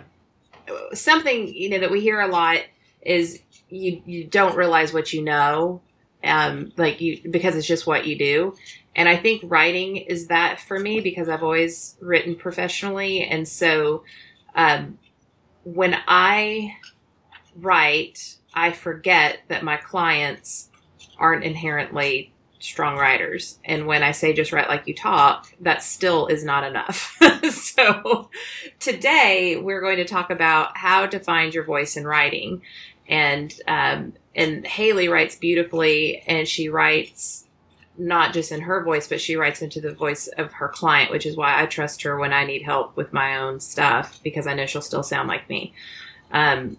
something 0.94 1.48
you 1.48 1.70
know 1.70 1.80
that 1.80 1.92
we 1.92 2.02
hear 2.02 2.20
a 2.22 2.28
lot 2.28 2.60
is 3.02 3.42
you 3.70 4.02
you 4.06 4.24
don't 4.26 4.56
realize 4.56 4.94
what 4.94 5.14
you 5.14 5.22
know 5.22 5.82
um, 6.24 6.72
like 6.78 7.02
you 7.02 7.22
because 7.30 7.56
it's 7.56 7.68
just 7.68 7.88
what 7.88 8.06
you 8.06 8.18
do. 8.18 8.56
And 8.96 9.08
I 9.08 9.16
think 9.16 9.44
writing 9.46 9.98
is 9.98 10.28
that 10.28 10.60
for 10.60 10.80
me 10.80 11.00
because 11.00 11.30
I've 11.30 11.44
always 11.44 11.96
written 12.02 12.36
professionally, 12.36 13.24
and 13.24 13.48
so 13.48 14.04
um, 14.56 14.98
when 15.64 15.98
I 16.08 16.78
write, 17.56 18.38
I 18.54 18.72
forget 18.72 19.40
that 19.50 19.64
my 19.64 19.78
clients 19.78 20.70
aren't 21.20 21.44
inherently 21.44 22.34
strong 22.68 22.98
writers. 22.98 23.60
And 23.64 23.88
when 23.88 24.04
I 24.04 24.12
say 24.12 24.34
just 24.34 24.52
write 24.52 24.68
like 24.68 24.88
you 24.88 24.94
talk, 24.94 25.48
that 25.62 25.82
still 25.82 26.28
is 26.28 26.44
not 26.44 26.64
enough. 26.64 27.18
so 27.52 28.30
today 28.80 29.58
we're 29.58 29.82
going 29.82 29.98
to 29.98 30.06
talk 30.06 30.30
about 30.30 30.76
how 30.78 31.06
to 31.08 31.20
find 31.20 31.54
your 31.54 31.64
voice 31.64 31.96
in 31.96 32.06
writing. 32.06 32.62
and 33.08 33.54
um, 33.68 34.14
and 34.36 34.68
Haley 34.68 35.08
writes 35.08 35.36
beautifully, 35.36 36.22
and 36.28 36.48
she 36.48 36.70
writes 36.70 37.46
not 37.98 38.34
just 38.34 38.52
in 38.52 38.62
her 38.62 38.84
voice, 38.84 39.08
but 39.08 39.20
she 39.20 39.36
writes 39.36 39.64
into 39.64 39.82
the 39.82 39.94
voice 39.94 40.28
of 40.28 40.52
her 40.54 40.68
client, 40.68 41.10
which 41.10 41.26
is 41.26 41.36
why 41.36 41.60
I 41.60 41.66
trust 41.66 42.04
her 42.04 42.20
when 42.20 42.32
I 42.32 42.46
need 42.46 42.62
help 42.62 42.96
with 42.96 43.12
my 43.12 43.38
own 43.38 43.60
stuff 43.60 44.20
because 44.24 44.46
I 44.46 44.54
know 44.54 44.68
she'll 44.68 44.84
still 44.84 45.02
sound 45.02 45.28
like 45.28 45.50
me. 45.50 45.74
Um, 46.32 46.78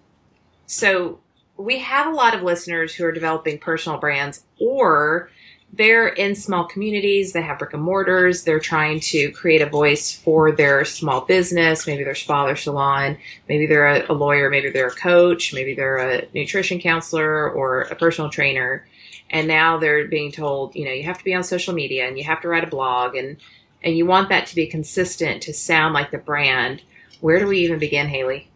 so 0.66 1.18
we 1.56 1.80
have 1.80 2.06
a 2.06 2.14
lot 2.14 2.34
of 2.36 2.42
listeners 2.42 2.94
who 2.94 3.04
are 3.04 3.10
developing 3.10 3.58
personal 3.58 3.98
brands 3.98 4.44
or 4.60 5.30
they're 5.72 6.08
in 6.08 6.34
small 6.34 6.64
communities, 6.64 7.32
they 7.32 7.42
have 7.42 7.58
brick 7.58 7.74
and 7.74 7.82
mortars, 7.82 8.44
they're 8.44 8.58
trying 8.58 9.00
to 9.00 9.30
create 9.32 9.60
a 9.60 9.66
voice 9.66 10.12
for 10.12 10.50
their 10.50 10.84
small 10.84 11.20
business, 11.22 11.86
maybe 11.86 12.04
their 12.04 12.14
spa 12.14 12.46
or 12.46 12.56
salon, 12.56 13.18
maybe 13.48 13.66
they're 13.66 13.86
a, 13.86 14.10
a 14.10 14.14
lawyer, 14.14 14.50
maybe 14.50 14.70
they're 14.70 14.88
a 14.88 14.94
coach, 14.94 15.52
maybe 15.52 15.74
they're 15.74 15.98
a 15.98 16.28
nutrition 16.34 16.80
counselor 16.80 17.50
or 17.50 17.82
a 17.82 17.94
personal 17.94 18.30
trainer. 18.30 18.86
And 19.30 19.46
now 19.46 19.78
they're 19.78 20.08
being 20.08 20.32
told, 20.32 20.74
you 20.74 20.86
know, 20.86 20.90
you 20.90 21.04
have 21.04 21.18
to 21.18 21.24
be 21.24 21.34
on 21.34 21.44
social 21.44 21.74
media 21.74 22.08
and 22.08 22.16
you 22.16 22.24
have 22.24 22.40
to 22.40 22.48
write 22.48 22.64
a 22.64 22.68
blog. 22.68 23.14
And 23.14 23.36
and 23.82 23.96
you 23.96 24.06
want 24.06 24.28
that 24.30 24.46
to 24.46 24.54
be 24.56 24.66
consistent 24.66 25.42
to 25.42 25.52
sound 25.52 25.94
like 25.94 26.10
the 26.10 26.18
brand. 26.18 26.82
Where 27.20 27.38
do 27.38 27.46
we 27.46 27.58
even 27.58 27.78
begin, 27.78 28.08
Haley? 28.08 28.48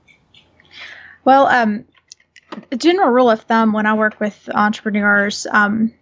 Well, 1.25 1.47
um, 1.47 1.85
a 2.71 2.77
general 2.77 3.11
rule 3.11 3.31
of 3.31 3.43
thumb 3.43 3.73
when 3.73 3.87
I 3.87 3.95
work 3.95 4.19
with 4.19 4.49
entrepreneurs, 4.53 5.47
um, 5.51 5.93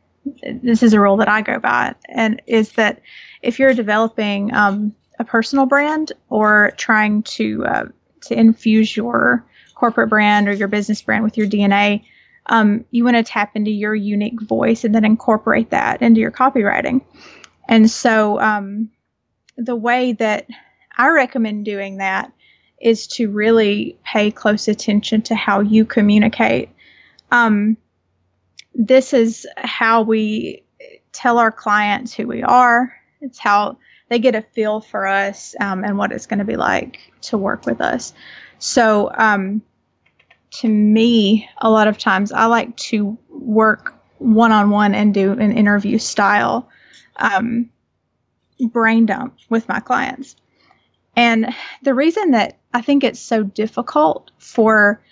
this 0.62 0.82
is 0.82 0.92
a 0.92 1.00
rule 1.00 1.16
that 1.18 1.28
I 1.28 1.42
go 1.42 1.58
by, 1.58 1.94
and 2.08 2.42
is 2.46 2.72
that 2.72 3.00
if 3.42 3.58
you're 3.58 3.74
developing 3.74 4.54
um, 4.54 4.94
a 5.18 5.24
personal 5.24 5.66
brand 5.66 6.12
or 6.28 6.72
trying 6.76 7.22
to 7.22 7.64
uh, 7.64 7.84
to 8.22 8.38
infuse 8.38 8.96
your 8.96 9.44
corporate 9.74 10.10
brand 10.10 10.48
or 10.48 10.52
your 10.52 10.68
business 10.68 11.00
brand 11.00 11.24
with 11.24 11.38
your 11.38 11.46
DNA, 11.46 12.04
um, 12.46 12.84
you 12.90 13.04
want 13.04 13.16
to 13.16 13.22
tap 13.22 13.56
into 13.56 13.70
your 13.70 13.94
unique 13.94 14.40
voice 14.42 14.84
and 14.84 14.94
then 14.94 15.04
incorporate 15.04 15.70
that 15.70 16.02
into 16.02 16.20
your 16.20 16.30
copywriting. 16.30 17.00
And 17.68 17.90
so, 17.90 18.40
um, 18.40 18.90
the 19.56 19.76
way 19.76 20.12
that 20.14 20.46
I 20.96 21.08
recommend 21.08 21.64
doing 21.64 21.98
that 21.98 22.32
is 22.80 23.06
to 23.06 23.30
really 23.30 23.98
pay 24.04 24.30
close 24.30 24.68
attention 24.68 25.22
to 25.22 25.34
how 25.34 25.60
you 25.60 25.84
communicate. 25.84 26.70
Um, 27.30 27.76
this 28.74 29.12
is 29.12 29.46
how 29.56 30.02
we 30.02 30.62
tell 31.12 31.38
our 31.38 31.50
clients 31.50 32.14
who 32.14 32.26
we 32.26 32.42
are. 32.42 32.94
It's 33.20 33.38
how 33.38 33.78
they 34.08 34.18
get 34.18 34.34
a 34.34 34.42
feel 34.42 34.80
for 34.80 35.06
us 35.06 35.54
um, 35.60 35.84
and 35.84 35.98
what 35.98 36.12
it's 36.12 36.26
going 36.26 36.38
to 36.38 36.44
be 36.44 36.56
like 36.56 36.98
to 37.22 37.38
work 37.38 37.66
with 37.66 37.80
us. 37.80 38.12
So, 38.58 39.10
um, 39.16 39.62
to 40.50 40.68
me, 40.68 41.48
a 41.58 41.70
lot 41.70 41.86
of 41.86 41.96
times 41.96 42.32
I 42.32 42.46
like 42.46 42.76
to 42.76 43.16
work 43.28 43.94
one 44.18 44.52
on 44.52 44.70
one 44.70 44.94
and 44.94 45.14
do 45.14 45.32
an 45.32 45.52
interview 45.52 45.98
style 45.98 46.68
um, 47.16 47.70
brain 48.60 49.06
dump 49.06 49.36
with 49.48 49.68
my 49.68 49.80
clients. 49.80 50.34
And 51.16 51.54
the 51.82 51.94
reason 51.94 52.32
that 52.32 52.58
I 52.74 52.82
think 52.82 53.04
it's 53.04 53.20
so 53.20 53.42
difficult 53.42 54.30
for 54.38 55.02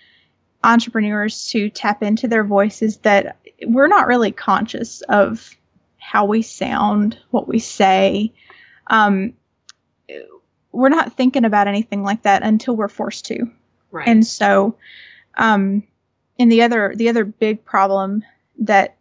entrepreneurs 0.63 1.49
to 1.49 1.71
tap 1.71 2.03
into 2.03 2.29
their 2.29 2.45
voices 2.45 2.99
that 2.99 3.37
we're 3.67 3.89
not 3.89 4.07
really 4.07 4.33
conscious 4.33 5.03
of 5.03 5.55
how 5.99 6.25
we 6.25 6.43
sound, 6.43 7.19
what 7.31 7.49
we 7.49 7.59
say. 7.59 8.33
Um, 8.87 9.35
we're 10.73 10.89
not 10.89 11.15
thinking 11.15 11.45
about 11.45 11.69
anything 11.69 12.03
like 12.03 12.23
that 12.23 12.43
until 12.43 12.77
we're 12.77 12.89
forced 12.89 13.27
to. 13.27 13.51
Right. 13.91 14.07
And 14.09 14.27
so, 14.27 14.77
um, 15.37 15.83
and 16.39 16.53
the 16.53 16.63
other 16.63 16.95
the 16.95 17.09
other 17.09 17.25
big 17.25 17.65
problem 17.65 18.23
that 18.61 18.97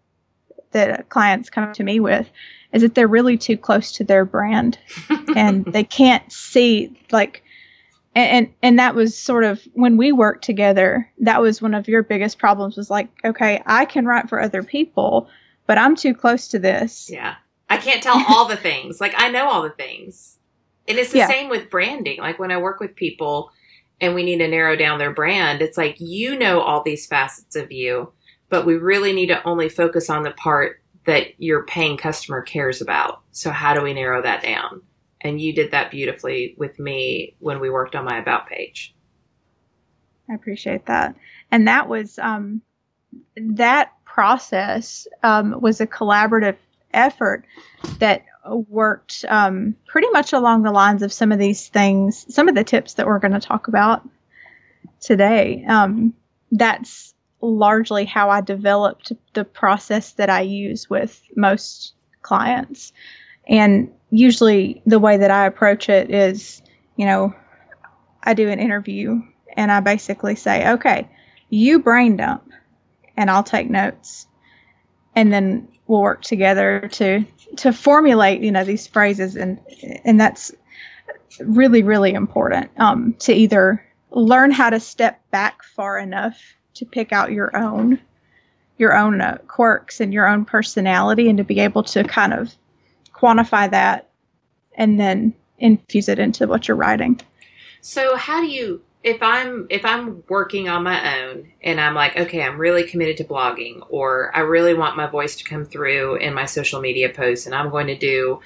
that 0.72 1.10
clients 1.10 1.50
come 1.50 1.74
to 1.74 1.84
me 1.84 2.00
with 2.00 2.30
is 2.74 2.82
that 2.82 2.96
they're 2.96 3.08
really 3.08 3.38
too 3.38 3.58
close 3.58 3.92
to 3.94 4.04
their 4.04 4.26
brand 4.26 4.78
and 5.36 5.66
they 5.66 5.84
can't 5.84 6.32
see 6.32 7.00
like 7.12 7.44
and, 8.18 8.54
and 8.62 8.80
that 8.80 8.96
was 8.96 9.18
sort 9.18 9.44
of 9.44 9.62
when 9.74 9.98
we 9.98 10.12
worked 10.12 10.44
together 10.44 11.10
that 11.20 11.42
was 11.42 11.62
one 11.62 11.74
of 11.74 11.88
your 11.88 12.04
biggest 12.04 12.40
problems 12.40 12.76
was 12.76 12.90
like 12.90 13.10
okay 13.24 13.62
i 13.66 13.86
can 13.86 14.06
write 14.06 14.30
for 14.30 14.42
other 14.42 14.64
people 14.64 15.30
but 15.66 15.78
i'm 15.78 15.96
too 15.96 16.14
close 16.14 16.48
to 16.50 16.60
this. 16.60 17.10
Yeah. 17.10 17.36
I 17.70 17.78
can't 17.78 18.02
tell 18.02 18.24
all 18.30 18.48
the 18.48 18.56
things. 18.56 19.00
Like 19.00 19.14
i 19.18 19.30
know 19.30 19.50
all 19.50 19.62
the 19.62 19.70
things. 19.70 20.38
And 20.88 20.98
it's 20.98 21.12
the 21.12 21.20
yeah. 21.20 21.28
same 21.28 21.50
with 21.50 21.70
branding. 21.70 22.20
Like 22.20 22.40
when 22.40 22.52
i 22.52 22.58
work 22.58 22.80
with 22.80 22.96
people 22.96 23.52
and 24.00 24.16
we 24.16 24.24
need 24.24 24.38
to 24.38 24.48
narrow 24.48 24.76
down 24.76 25.00
their 25.00 25.12
brand 25.12 25.62
it's 25.62 25.78
like 25.78 25.96
you 26.00 26.38
know 26.38 26.62
all 26.62 26.84
these 26.84 27.08
facets 27.08 27.56
of 27.56 27.72
you 27.72 28.12
but 28.50 28.66
we 28.66 28.76
really 28.76 29.12
need 29.12 29.28
to 29.28 29.44
only 29.44 29.68
focus 29.68 30.10
on 30.10 30.24
the 30.24 30.32
part 30.32 30.82
that 31.08 31.28
your 31.40 31.64
paying 31.66 31.98
customer 31.98 32.42
cares 32.42 32.82
about. 32.82 33.22
So 33.32 33.50
how 33.50 33.74
do 33.74 33.82
we 33.82 33.94
narrow 33.94 34.22
that 34.22 34.44
down 34.44 34.82
and 35.22 35.42
you 35.42 35.54
did 35.54 35.72
that 35.72 35.92
beautifully 35.92 36.56
with 36.58 36.80
me 36.80 37.36
when 37.40 37.60
we 37.60 37.70
worked 37.70 37.96
on 37.96 38.06
my 38.06 38.18
about 38.18 38.48
page. 38.48 38.94
I 40.30 40.34
appreciate 40.34 40.86
that. 40.88 41.16
And 41.52 41.68
that 41.68 41.88
was 41.88 42.20
um, 42.20 42.62
that 43.36 43.94
process 44.06 45.08
um, 45.24 45.60
was 45.62 45.80
a 45.82 45.88
collaborative 45.88 46.58
effort 46.94 47.46
that 48.00 48.26
worked 48.46 49.26
um, 49.28 49.76
pretty 49.88 50.10
much 50.12 50.34
along 50.34 50.64
the 50.64 50.72
lines 50.72 51.04
of 51.04 51.14
some 51.14 51.32
of 51.32 51.40
these 51.40 51.68
things, 51.68 52.26
some 52.34 52.48
of 52.48 52.56
the 52.56 52.64
tips 52.64 52.96
that 52.96 53.06
we're 53.06 53.20
going 53.20 53.34
to 53.34 53.40
talk 53.40 53.68
about 53.68 54.08
today. 55.00 55.64
Um, 55.68 56.14
that's 56.52 57.14
largely 57.42 58.06
how 58.06 58.30
I 58.30 58.42
developed 58.42 59.12
the 59.34 59.44
process 59.44 60.14
that 60.14 60.30
I 60.30 60.42
use 60.42 60.90
with 60.90 61.22
most 61.36 61.94
clients. 62.22 62.94
And 63.48 63.92
usually 64.10 64.82
the 64.86 65.00
way 65.00 65.18
that 65.18 65.32
I 65.32 65.46
approach 65.46 65.90
it 65.90 66.12
is, 66.12 66.62
you 66.96 67.06
know, 67.06 67.34
I 68.24 68.34
do 68.34 68.50
an 68.50 68.60
interview 68.60 69.22
and 69.56 69.72
I 69.72 69.80
basically 69.80 70.36
say, 70.36 70.74
okay, 70.74 71.10
you 71.50 71.80
brain 71.80 72.18
dump 72.18 72.50
and 73.16 73.30
I'll 73.30 73.44
take 73.44 73.70
notes. 73.70 74.28
And 75.16 75.32
then 75.32 75.68
we'll 75.88 76.02
work 76.02 76.22
together 76.22 76.90
to 76.94 77.26
to 77.58 77.72
formulate, 77.72 78.42
you 78.42 78.52
know, 78.52 78.64
these 78.64 78.88
phrases 78.88 79.36
and 79.36 79.60
and 80.04 80.20
that's 80.20 80.52
really, 81.40 81.84
really 81.84 82.14
important 82.14 82.70
um, 82.78 83.14
to 83.20 83.34
either 83.34 83.84
learn 84.12 84.52
how 84.52 84.70
to 84.70 84.80
step 84.80 85.22
back 85.32 85.64
far 85.64 85.98
enough 85.98 86.38
to 86.76 86.86
pick 86.86 87.12
out 87.12 87.32
your 87.32 87.56
own 87.56 88.00
your 88.78 88.96
own 88.96 89.22
uh, 89.22 89.40
quirks 89.48 90.02
and 90.02 90.14
your 90.14 90.28
own 90.28 90.46
personality 90.46 91.30
and 91.30 91.40
to 91.40 91.44
be 91.44 91.60
able 91.60 91.82
to 91.82 92.04
kind 92.04 92.32
of 92.32 92.54
quantify 93.18 93.70
that 93.72 94.10
and 94.76 95.00
then 95.00 95.34
infuse 95.60 96.08
it 96.08 96.20
into 96.20 96.48
what 96.48 96.68
you're 96.68 96.78
writing. 96.78 97.20
So 97.82 98.16
how 98.16 98.42
do 98.42 98.48
you 98.48 98.82
if 99.04 99.24
I'm 99.24 99.68
if 99.70 99.86
I'm 99.86 100.24
working 100.28 100.68
on 100.68 100.84
my 100.84 101.20
own 101.20 101.52
and 101.64 101.80
I'm 101.80 101.94
like, 101.96 102.18
okay, 102.18 102.44
I'm 102.44 102.58
really 102.58 102.84
committed 102.84 103.18
to 103.18 103.24
blogging 103.24 103.86
or 103.90 104.36
I 104.36 104.42
really 104.42 104.74
want 104.74 104.98
my 104.98 105.08
voice 105.08 105.36
to 105.38 105.44
come 105.44 105.66
through 105.66 106.16
in 106.16 106.34
my 106.34 106.46
social 106.46 106.82
media 106.82 107.10
posts 107.10 107.46
and 107.46 107.56
I'm 107.56 107.70
going 107.70 107.88
to 107.88 107.98
do 107.98 108.42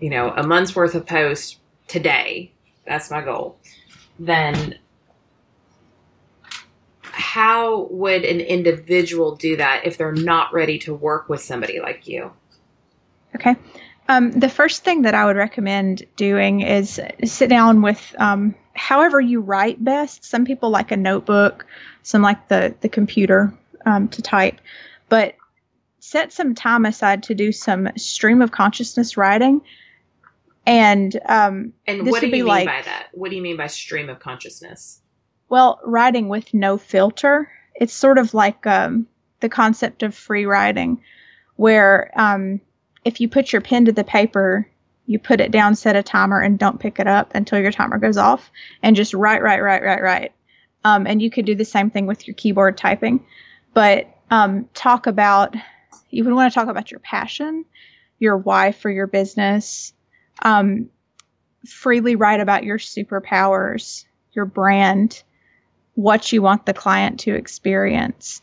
you 0.00 0.10
know, 0.10 0.30
a 0.30 0.42
month's 0.42 0.76
worth 0.76 0.94
of 0.94 1.06
posts 1.06 1.58
today. 1.86 2.52
That's 2.86 3.10
my 3.10 3.22
goal. 3.22 3.58
Then 4.18 4.78
how 7.02 7.88
would 7.90 8.24
an 8.24 8.40
individual 8.40 9.34
do 9.36 9.56
that 9.56 9.82
if 9.84 9.98
they're 9.98 10.12
not 10.12 10.52
ready 10.52 10.78
to 10.80 10.94
work 10.94 11.28
with 11.28 11.40
somebody 11.40 11.80
like 11.80 12.06
you? 12.06 12.32
Okay. 13.34 13.56
Um, 14.08 14.32
the 14.32 14.48
first 14.48 14.84
thing 14.84 15.02
that 15.02 15.14
I 15.14 15.26
would 15.26 15.36
recommend 15.36 16.04
doing 16.16 16.60
is 16.62 17.00
sit 17.24 17.50
down 17.50 17.82
with 17.82 18.14
um, 18.18 18.54
however 18.74 19.20
you 19.20 19.40
write 19.40 19.84
best. 19.84 20.24
Some 20.24 20.46
people 20.46 20.70
like 20.70 20.90
a 20.90 20.96
notebook, 20.96 21.66
some 22.02 22.22
like 22.22 22.48
the 22.48 22.74
the 22.80 22.88
computer 22.88 23.52
um, 23.84 24.08
to 24.08 24.22
type, 24.22 24.60
but 25.08 25.34
set 26.00 26.32
some 26.32 26.54
time 26.54 26.86
aside 26.86 27.24
to 27.24 27.34
do 27.34 27.52
some 27.52 27.90
stream 27.96 28.40
of 28.40 28.50
consciousness 28.50 29.18
writing. 29.18 29.60
And 30.66 31.18
um, 31.26 31.74
and 31.86 32.10
what 32.10 32.20
do 32.20 32.26
you 32.28 32.32
mean 32.32 32.46
like, 32.46 32.66
by 32.66 32.82
that? 32.82 33.08
What 33.12 33.30
do 33.30 33.36
you 33.36 33.42
mean 33.42 33.56
by 33.58 33.66
stream 33.66 34.08
of 34.08 34.20
consciousness? 34.20 35.00
Well, 35.50 35.80
writing 35.84 36.28
with 36.28 36.52
no 36.54 36.78
filter. 36.78 37.50
It's 37.74 37.92
sort 37.92 38.18
of 38.18 38.32
like 38.32 38.66
um, 38.66 39.06
the 39.40 39.48
concept 39.48 40.02
of 40.02 40.14
free 40.14 40.46
writing, 40.46 41.02
where 41.56 42.10
um, 42.18 42.60
if 43.04 43.20
you 43.20 43.28
put 43.28 43.52
your 43.52 43.62
pen 43.62 43.86
to 43.86 43.92
the 43.92 44.04
paper, 44.04 44.68
you 45.06 45.18
put 45.18 45.40
it 45.40 45.50
down, 45.50 45.74
set 45.74 45.96
a 45.96 46.02
timer, 46.02 46.40
and 46.40 46.58
don't 46.58 46.80
pick 46.80 47.00
it 47.00 47.06
up 47.06 47.34
until 47.34 47.58
your 47.58 47.72
timer 47.72 47.98
goes 47.98 48.16
off, 48.16 48.50
and 48.82 48.96
just 48.96 49.14
write, 49.14 49.42
write, 49.42 49.60
write, 49.60 49.82
write, 49.82 50.02
write. 50.02 50.32
Um, 50.84 51.06
and 51.06 51.20
you 51.20 51.30
could 51.30 51.44
do 51.44 51.54
the 51.54 51.64
same 51.64 51.90
thing 51.90 52.06
with 52.06 52.26
your 52.26 52.34
keyboard 52.34 52.76
typing, 52.76 53.24
but 53.74 54.06
um, 54.30 54.68
talk 54.74 55.06
about 55.06 55.56
you 56.10 56.24
would 56.24 56.32
want 56.32 56.52
to 56.52 56.54
talk 56.54 56.68
about 56.68 56.90
your 56.90 57.00
passion, 57.00 57.64
your 58.18 58.36
why 58.36 58.72
for 58.72 58.90
your 58.90 59.06
business. 59.06 59.92
Um, 60.40 60.88
freely 61.66 62.16
write 62.16 62.40
about 62.40 62.64
your 62.64 62.78
superpowers, 62.78 64.04
your 64.32 64.46
brand, 64.46 65.22
what 65.94 66.32
you 66.32 66.40
want 66.40 66.64
the 66.64 66.72
client 66.72 67.20
to 67.20 67.34
experience 67.34 68.40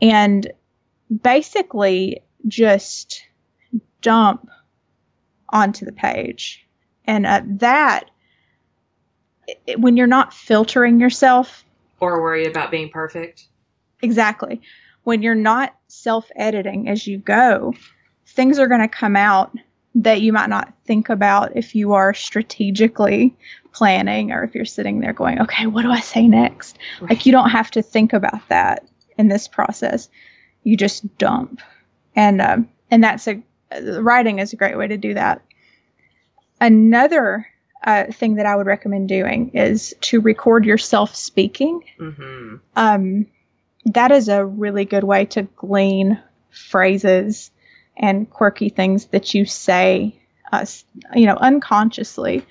and 0.00 0.52
basically 1.22 2.22
just 2.46 3.24
dump 4.04 4.48
onto 5.48 5.84
the 5.84 5.92
page. 5.92 6.64
And 7.06 7.26
uh, 7.26 7.40
that, 7.44 8.10
it, 9.66 9.80
when 9.80 9.96
you're 9.96 10.06
not 10.06 10.32
filtering 10.32 11.00
yourself, 11.00 11.64
or 12.00 12.22
worried 12.22 12.46
about 12.46 12.70
being 12.70 12.90
perfect, 12.90 13.48
exactly. 14.02 14.60
When 15.04 15.22
you're 15.22 15.34
not 15.34 15.74
self 15.88 16.30
editing 16.36 16.88
as 16.88 17.06
you 17.06 17.18
go, 17.18 17.74
things 18.26 18.58
are 18.58 18.68
going 18.68 18.80
to 18.80 18.88
come 18.88 19.16
out 19.16 19.56
that 19.96 20.20
you 20.20 20.32
might 20.32 20.48
not 20.48 20.72
think 20.84 21.08
about 21.08 21.56
if 21.56 21.74
you 21.74 21.92
are 21.92 22.12
strategically 22.12 23.36
planning 23.72 24.32
or 24.32 24.42
if 24.42 24.54
you're 24.54 24.64
sitting 24.64 25.00
there 25.00 25.12
going, 25.12 25.40
okay, 25.40 25.66
what 25.66 25.82
do 25.82 25.90
I 25.90 26.00
say 26.00 26.26
next? 26.26 26.78
Right. 27.00 27.10
Like 27.10 27.26
you 27.26 27.32
don't 27.32 27.50
have 27.50 27.70
to 27.72 27.82
think 27.82 28.12
about 28.12 28.48
that 28.48 28.86
in 29.16 29.28
this 29.28 29.46
process. 29.46 30.08
You 30.62 30.76
just 30.76 31.16
dump. 31.16 31.60
And, 32.16 32.40
um, 32.40 32.68
and 32.90 33.04
that's 33.04 33.28
a, 33.28 33.40
writing 33.72 34.38
is 34.38 34.52
a 34.52 34.56
great 34.56 34.76
way 34.76 34.88
to 34.88 34.96
do 34.96 35.14
that. 35.14 35.42
Another 36.60 37.46
uh, 37.82 38.04
thing 38.12 38.36
that 38.36 38.46
I 38.46 38.56
would 38.56 38.66
recommend 38.66 39.08
doing 39.08 39.50
is 39.50 39.94
to 40.02 40.20
record 40.20 40.64
yourself 40.64 41.14
speaking. 41.14 41.82
Mm-hmm. 41.98 42.56
Um, 42.76 43.26
that 43.86 44.10
is 44.10 44.28
a 44.28 44.44
really 44.44 44.84
good 44.84 45.04
way 45.04 45.26
to 45.26 45.42
glean 45.42 46.20
phrases 46.50 47.50
and 47.96 48.28
quirky 48.28 48.70
things 48.70 49.06
that 49.06 49.34
you 49.34 49.44
say, 49.44 50.18
uh, 50.52 50.64
you 51.14 51.26
know, 51.26 51.36
unconsciously 51.36 52.44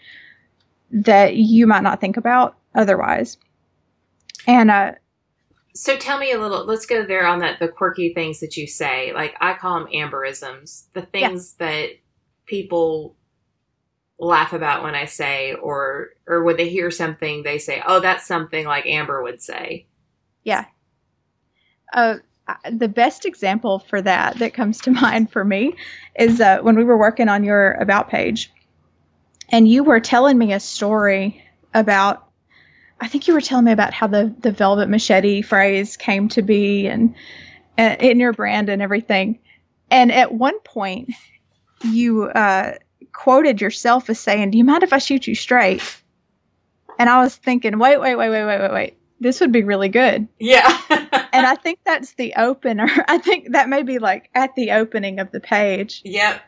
that 0.91 1.35
you 1.35 1.65
might 1.65 1.83
not 1.83 1.99
think 1.99 2.17
about 2.17 2.55
otherwise. 2.75 3.37
And 4.45 4.69
uh, 4.69 4.93
so 5.73 5.97
tell 5.97 6.19
me 6.19 6.31
a 6.31 6.39
little. 6.39 6.65
Let's 6.65 6.85
go 6.85 7.03
there 7.03 7.25
on 7.25 7.39
that. 7.39 7.59
The 7.59 7.67
quirky 7.67 8.13
things 8.13 8.39
that 8.39 8.57
you 8.57 8.67
say, 8.67 9.11
like 9.13 9.35
I 9.41 9.53
call 9.53 9.79
them 9.79 9.89
amberisms, 9.91 10.85
the 10.93 11.01
things 11.01 11.55
yeah. 11.59 11.67
that 11.67 11.89
people 12.45 13.15
laugh 14.19 14.53
about 14.53 14.83
when 14.83 14.93
I 14.93 15.05
say, 15.05 15.53
or 15.53 16.09
or 16.27 16.43
when 16.43 16.57
they 16.57 16.69
hear 16.69 16.91
something, 16.91 17.41
they 17.41 17.57
say, 17.57 17.81
"Oh, 17.85 17.99
that's 17.99 18.27
something 18.27 18.65
like 18.65 18.85
Amber 18.85 19.23
would 19.23 19.41
say." 19.41 19.87
Yeah. 20.43 20.65
Uh, 21.91 22.17
the 22.71 22.87
best 22.87 23.25
example 23.25 23.79
for 23.79 24.01
that 24.01 24.37
that 24.39 24.53
comes 24.53 24.79
to 24.81 24.91
mind 25.01 25.31
for 25.31 25.43
me 25.43 25.75
is 26.19 26.39
uh, 26.39 26.59
when 26.59 26.75
we 26.75 26.83
were 26.83 26.97
working 26.97 27.29
on 27.29 27.43
your 27.43 27.71
about 27.73 28.09
page, 28.09 28.51
and 29.49 29.67
you 29.67 29.83
were 29.83 29.99
telling 29.99 30.37
me 30.37 30.53
a 30.53 30.59
story 30.59 31.43
about. 31.73 32.22
I 33.03 33.07
think 33.07 33.27
you 33.27 33.33
were 33.33 33.41
telling 33.41 33.65
me 33.65 33.73
about 33.73 33.93
how 33.93 34.07
the 34.07 34.33
the 34.39 34.53
velvet 34.53 34.87
machete 34.87 35.41
phrase 35.41 35.97
came 35.97 36.29
to 36.29 36.41
be 36.41 36.87
and, 36.87 37.15
and 37.77 38.01
in 38.01 38.17
your 38.17 38.31
brand 38.31 38.69
and 38.69 38.81
everything. 38.81 39.39
And 39.91 40.09
at 40.09 40.33
one 40.33 40.57
point, 40.61 41.09
you 41.83 42.23
uh, 42.23 42.75
quoted 43.11 43.59
yourself 43.59 44.09
as 44.09 44.21
saying, 44.21 44.51
"Do 44.51 44.57
you 44.57 44.63
mind 44.63 44.83
if 44.83 44.93
I 44.93 44.99
shoot 44.99 45.27
you 45.27 45.35
straight?" 45.35 45.83
And 46.97 47.09
I 47.09 47.21
was 47.21 47.35
thinking, 47.35 47.77
"Wait, 47.77 47.99
wait, 47.99 48.15
wait, 48.15 48.29
wait, 48.29 48.45
wait, 48.45 48.61
wait, 48.61 48.71
wait. 48.71 48.97
This 49.19 49.41
would 49.41 49.51
be 49.51 49.63
really 49.63 49.89
good." 49.89 50.29
Yeah. 50.39 50.65
and 50.89 51.45
I 51.45 51.55
think 51.55 51.79
that's 51.83 52.13
the 52.13 52.35
opener. 52.37 52.87
I 53.09 53.17
think 53.17 53.51
that 53.51 53.67
may 53.67 53.83
be 53.83 53.99
like 53.99 54.29
at 54.33 54.55
the 54.55 54.71
opening 54.71 55.19
of 55.19 55.29
the 55.29 55.41
page. 55.41 56.01
Yep. 56.05 56.41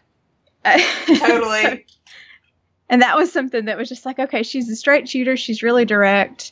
totally. 1.20 1.86
And 2.90 3.02
that 3.02 3.16
was 3.16 3.32
something 3.32 3.66
that 3.66 3.78
was 3.78 3.90
just 3.90 4.06
like, 4.06 4.20
okay, 4.20 4.44
she's 4.44 4.70
a 4.70 4.76
straight 4.76 5.10
shooter. 5.10 5.38
She's 5.38 5.64
really 5.64 5.86
direct. 5.86 6.52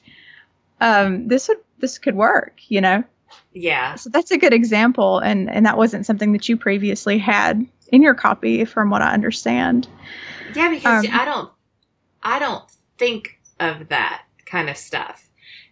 Um, 0.82 1.28
this 1.28 1.48
would 1.48 1.60
this 1.80 1.98
could 1.98 2.16
work, 2.16 2.60
you 2.68 2.82
know. 2.82 3.04
Yeah. 3.54 3.96
So 3.96 4.10
that's 4.10 4.32
a 4.32 4.38
good 4.38 4.54
example, 4.54 5.20
and 5.20 5.50
and 5.50 5.66
that 5.66 5.78
wasn't 5.78 6.06
something 6.06 6.34
that 6.34 6.50
you 6.50 6.58
previously 6.58 7.18
had 7.18 7.66
in 7.92 8.02
your 8.02 8.16
copy, 8.16 8.66
from 8.66 8.90
what 8.90 9.02
I 9.02 9.14
understand. 9.14 9.88
Yeah, 10.56 10.70
because 10.70 11.06
um, 11.06 11.12
I 11.14 11.26
don't, 11.26 11.52
I 12.24 12.40
don't 12.40 12.64
think 12.98 13.40
of 13.60 13.90
that 13.90 14.24
kind 14.46 14.70
of 14.70 14.78
stuff, 14.78 15.30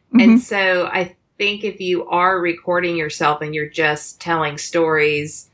mm-hmm. 0.10 0.20
and 0.20 0.42
so 0.42 0.86
I 0.86 1.16
think 1.38 1.64
if 1.64 1.82
you 1.82 2.06
are 2.06 2.40
recording 2.40 2.96
yourself 2.96 3.42
and 3.42 3.56
you're 3.56 3.70
just 3.70 4.22
telling 4.22 4.60
stories 4.60 5.50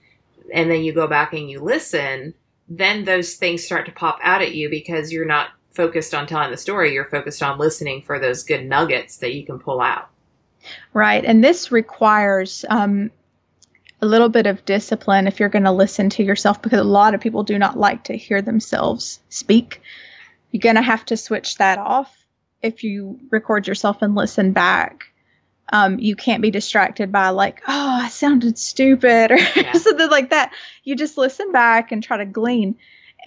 and 0.54 0.70
then 0.70 0.84
you 0.84 0.92
go 0.92 1.08
back 1.08 1.34
and 1.34 1.50
you 1.50 1.62
listen, 1.62 2.34
then 2.68 3.06
those 3.06 3.36
things 3.36 3.64
start 3.64 3.86
to 3.86 3.92
pop 3.92 4.20
out 4.22 4.42
at 4.42 4.54
you 4.54 4.70
because 4.70 5.12
you're 5.12 5.26
not 5.26 5.50
focused 5.72 6.14
on 6.14 6.28
telling 6.28 6.52
the 6.52 6.58
story. 6.58 6.94
You're 6.94 7.06
focused 7.06 7.42
on 7.42 7.58
listening 7.58 8.02
for 8.02 8.20
those 8.20 8.44
good 8.44 8.66
nuggets 8.66 9.18
that 9.18 9.34
you 9.34 9.46
can 9.46 9.60
pull 9.60 9.80
out. 9.80 10.10
Right. 10.94 11.24
And 11.24 11.44
this 11.44 11.72
requires 11.72 12.66
um, 12.70 13.12
a 14.02 14.06
little 14.06 14.30
bit 14.30 14.48
of 14.48 14.66
discipline 14.66 15.28
if 15.28 15.40
you're 15.40 15.50
going 15.50 15.64
to 15.64 15.72
listen 15.72 16.10
to 16.12 16.24
yourself 16.24 16.62
because 16.62 16.80
a 16.80 16.84
lot 16.84 17.14
of 17.14 17.22
people 17.22 17.44
do 17.44 17.58
not 17.58 17.78
like 17.78 18.06
to 18.06 18.18
hear 18.18 18.42
themselves 18.42 19.20
speak. 19.30 19.82
You're 20.52 20.62
going 20.62 20.76
to 20.76 20.82
have 20.82 21.06
to 21.06 21.18
switch 21.18 21.58
that 21.58 21.78
off 21.78 22.14
if 22.62 22.84
you 22.84 23.20
record 23.30 23.68
yourself 23.68 24.02
and 24.02 24.16
listen 24.16 24.52
back 24.52 25.06
um, 25.70 26.00
you 26.00 26.16
can't 26.16 26.42
be 26.42 26.52
distracted 26.52 27.12
by 27.12 27.30
like, 27.30 27.62
oh, 27.68 28.00
I 28.04 28.10
sounded 28.10 28.58
stupid 28.58 29.32
or 29.32 29.38
yeah. 29.38 29.74
something 29.74 30.10
like 30.10 30.30
that. 30.30 30.54
You 30.84 30.96
just 30.96 31.18
listen 31.18 31.52
back 31.52 31.92
and 31.92 32.04
try 32.04 32.18
to 32.18 32.26
glean. 32.26 32.76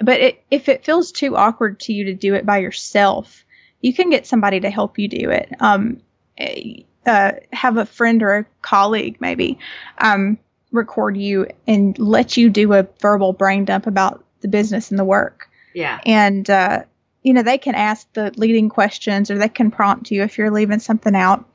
But 0.02 0.20
it, 0.20 0.44
if 0.50 0.68
it 0.68 0.84
feels 0.84 1.12
too 1.12 1.36
awkward 1.36 1.80
to 1.80 1.92
you 1.92 2.04
to 2.06 2.14
do 2.14 2.34
it 2.34 2.46
by 2.46 2.58
yourself, 2.58 3.44
you 3.80 3.92
can 3.92 4.10
get 4.10 4.26
somebody 4.26 4.60
to 4.60 4.70
help 4.70 4.98
you 4.98 5.08
do 5.08 5.30
it. 5.30 5.50
Um, 5.60 6.00
eh, 6.38 6.82
uh, 7.06 7.32
have 7.52 7.76
a 7.78 7.86
friend 7.86 8.22
or 8.22 8.36
a 8.36 8.46
colleague 8.60 9.16
maybe 9.20 9.58
um, 9.98 10.38
record 10.70 11.16
you 11.16 11.46
and 11.66 11.98
let 11.98 12.36
you 12.36 12.50
do 12.50 12.72
a 12.74 12.86
verbal 13.00 13.32
brain 13.32 13.64
dump 13.64 13.86
about 13.86 14.24
the 14.42 14.48
business 14.48 14.90
and 14.90 14.98
the 14.98 15.04
work. 15.04 15.48
Yeah. 15.74 15.98
And, 16.04 16.48
uh, 16.48 16.84
you 17.22 17.32
know, 17.32 17.42
they 17.42 17.58
can 17.58 17.74
ask 17.74 18.10
the 18.12 18.32
leading 18.36 18.68
questions 18.68 19.30
or 19.30 19.38
they 19.38 19.48
can 19.48 19.70
prompt 19.70 20.10
you 20.10 20.22
if 20.22 20.38
you're 20.38 20.50
leaving 20.50 20.78
something 20.78 21.14
out. 21.14 21.46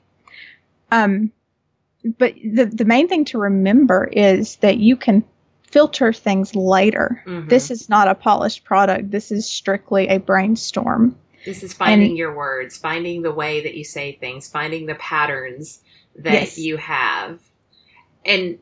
Um, 0.91 1.31
but 2.17 2.35
the, 2.35 2.65
the 2.65 2.85
main 2.85 3.07
thing 3.07 3.25
to 3.25 3.39
remember 3.39 4.05
is 4.05 4.57
that 4.57 4.77
you 4.77 4.95
can 4.95 5.23
filter 5.71 6.13
things 6.13 6.55
later. 6.55 7.21
Mm-hmm. 7.25 7.49
This 7.49 7.71
is 7.71 7.89
not 7.89 8.07
a 8.07 8.15
polished 8.15 8.63
product. 8.63 9.11
This 9.11 9.31
is 9.31 9.47
strictly 9.47 10.07
a 10.07 10.19
brainstorm. 10.19 11.17
This 11.45 11.63
is 11.63 11.73
finding 11.73 12.09
and, 12.09 12.17
your 12.17 12.35
words, 12.35 12.77
finding 12.77 13.21
the 13.21 13.31
way 13.31 13.61
that 13.63 13.75
you 13.75 13.83
say 13.83 14.13
things, 14.13 14.47
finding 14.47 14.85
the 14.85 14.95
patterns 14.95 15.81
that 16.15 16.33
yes. 16.33 16.57
you 16.57 16.77
have. 16.77 17.39
And 18.25 18.59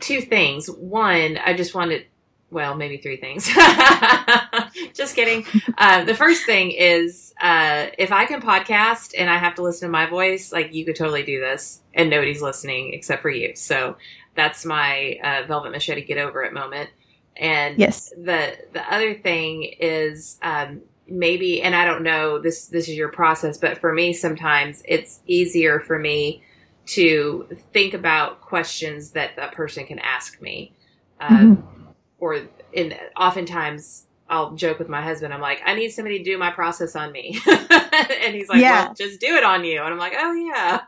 two 0.00 0.20
things. 0.20 0.70
One, 0.70 1.38
I 1.44 1.54
just 1.54 1.74
wanted 1.74 2.06
well, 2.50 2.74
maybe 2.74 2.96
three 2.96 3.18
things. 3.18 3.46
Just 4.94 5.14
kidding. 5.14 5.44
Uh, 5.76 6.04
the 6.04 6.14
first 6.14 6.46
thing 6.46 6.70
is 6.70 7.34
uh, 7.40 7.86
if 7.98 8.10
I 8.10 8.24
can 8.24 8.40
podcast 8.40 9.12
and 9.16 9.28
I 9.28 9.36
have 9.36 9.54
to 9.56 9.62
listen 9.62 9.88
to 9.88 9.92
my 9.92 10.06
voice, 10.06 10.50
like 10.50 10.72
you 10.72 10.84
could 10.84 10.96
totally 10.96 11.22
do 11.22 11.40
this, 11.40 11.82
and 11.92 12.08
nobody's 12.08 12.40
listening 12.40 12.94
except 12.94 13.20
for 13.20 13.30
you. 13.30 13.54
So 13.54 13.96
that's 14.34 14.64
my 14.64 15.18
uh, 15.22 15.46
Velvet 15.46 15.72
Machete 15.72 16.02
get 16.04 16.16
over 16.16 16.42
it 16.42 16.54
moment. 16.54 16.88
And 17.36 17.78
yes, 17.78 18.10
the 18.10 18.56
the 18.72 18.92
other 18.92 19.14
thing 19.14 19.64
is 19.78 20.38
um, 20.42 20.80
maybe, 21.06 21.60
and 21.60 21.76
I 21.76 21.84
don't 21.84 22.02
know 22.02 22.38
this 22.38 22.66
this 22.66 22.88
is 22.88 22.96
your 22.96 23.10
process, 23.10 23.58
but 23.58 23.78
for 23.78 23.92
me, 23.92 24.14
sometimes 24.14 24.82
it's 24.86 25.20
easier 25.26 25.80
for 25.80 25.98
me 25.98 26.42
to 26.86 27.46
think 27.74 27.92
about 27.92 28.40
questions 28.40 29.10
that 29.10 29.36
that 29.36 29.52
person 29.52 29.84
can 29.84 29.98
ask 29.98 30.40
me. 30.40 30.72
Um, 31.20 31.56
mm-hmm 31.56 31.77
or 32.18 32.48
in 32.72 32.94
oftentimes 33.16 34.06
I'll 34.30 34.52
joke 34.52 34.78
with 34.78 34.88
my 34.88 35.02
husband. 35.02 35.32
I'm 35.32 35.40
like, 35.40 35.62
I 35.64 35.74
need 35.74 35.90
somebody 35.90 36.18
to 36.18 36.24
do 36.24 36.36
my 36.36 36.50
process 36.50 36.94
on 36.94 37.12
me. 37.12 37.40
and 37.46 38.34
he's 38.34 38.48
like, 38.48 38.60
yeah. 38.60 38.86
well, 38.86 38.94
just 38.94 39.20
do 39.20 39.34
it 39.36 39.44
on 39.44 39.64
you. 39.64 39.82
And 39.82 39.92
I'm 39.92 39.98
like, 39.98 40.14
oh 40.16 40.32
yeah. 40.32 40.80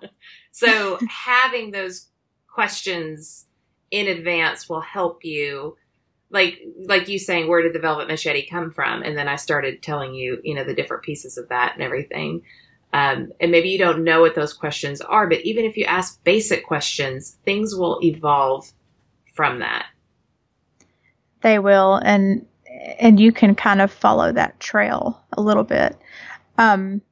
So 0.53 0.99
having 1.09 1.71
those 1.71 2.09
questions 2.47 3.47
in 3.91 4.09
advance 4.09 4.69
will 4.69 4.81
help 4.81 5.25
you 5.25 5.77
like 6.31 6.61
like 6.85 7.09
you 7.09 7.19
saying 7.19 7.49
where 7.49 7.63
did 7.63 7.73
the 7.73 7.81
velvet 7.81 8.09
machete 8.09 8.47
come 8.47 8.71
from 8.71 9.03
and 9.03 9.17
then 9.17 9.29
i 9.29 9.37
started 9.37 9.83
telling 9.83 10.15
you 10.15 10.41
you 10.45 10.55
know 10.55 10.65
the 10.65 10.75
different 10.75 11.03
pieces 11.03 11.37
of 11.37 11.49
that 11.49 11.73
and 11.75 11.83
everything 11.83 12.43
um, 12.93 13.33
and 13.41 13.53
maybe 13.53 13.69
you 13.69 13.79
don't 13.79 14.03
know 14.03 14.21
what 14.21 14.35
those 14.35 14.53
questions 14.53 15.01
are 15.01 15.29
but 15.29 15.41
even 15.41 15.65
if 15.65 15.77
you 15.77 15.85
ask 15.85 16.23
basic 16.25 16.67
questions 16.67 17.37
things 17.45 17.75
will 17.75 18.01
evolve 18.03 18.73
from 19.35 19.61
that 19.61 19.87
they 21.43 21.59
will 21.59 21.97
and 21.97 22.47
and 22.99 23.19
you 23.19 23.33
can 23.33 23.55
kind 23.55 23.81
of 23.81 23.93
follow 23.93 24.33
that 24.33 24.61
trail 24.61 25.23
a 25.33 25.41
little 25.41 25.65
bit. 25.65 25.97
Um 26.59 27.03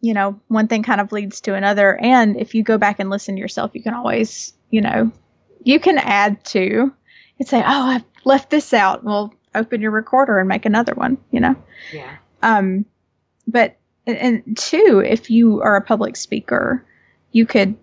you 0.00 0.14
know 0.14 0.38
one 0.48 0.68
thing 0.68 0.82
kind 0.82 1.00
of 1.00 1.12
leads 1.12 1.40
to 1.42 1.54
another 1.54 1.96
and 1.96 2.36
if 2.36 2.54
you 2.54 2.62
go 2.62 2.76
back 2.76 2.98
and 2.98 3.08
listen 3.08 3.36
to 3.36 3.40
yourself 3.40 3.70
you 3.72 3.82
can 3.82 3.94
always 3.94 4.52
you 4.68 4.80
know 4.80 5.10
you 5.62 5.78
can 5.78 5.96
add 5.96 6.44
to 6.44 6.92
and 7.38 7.48
say 7.48 7.58
oh 7.58 7.62
i 7.64 8.04
left 8.24 8.50
this 8.50 8.72
out. 8.74 9.02
Well 9.04 9.32
open 9.54 9.80
your 9.80 9.90
recorder 9.90 10.38
and 10.38 10.48
make 10.48 10.66
another 10.66 10.94
one 10.94 11.18
you 11.30 11.40
know? 11.40 11.54
Yeah. 11.92 12.16
Um 12.42 12.84
but 13.46 13.76
and 14.06 14.56
two 14.56 15.02
if 15.04 15.30
you 15.30 15.62
are 15.62 15.76
a 15.76 15.82
public 15.82 16.16
speaker 16.16 16.84
you 17.30 17.46
could 17.46 17.76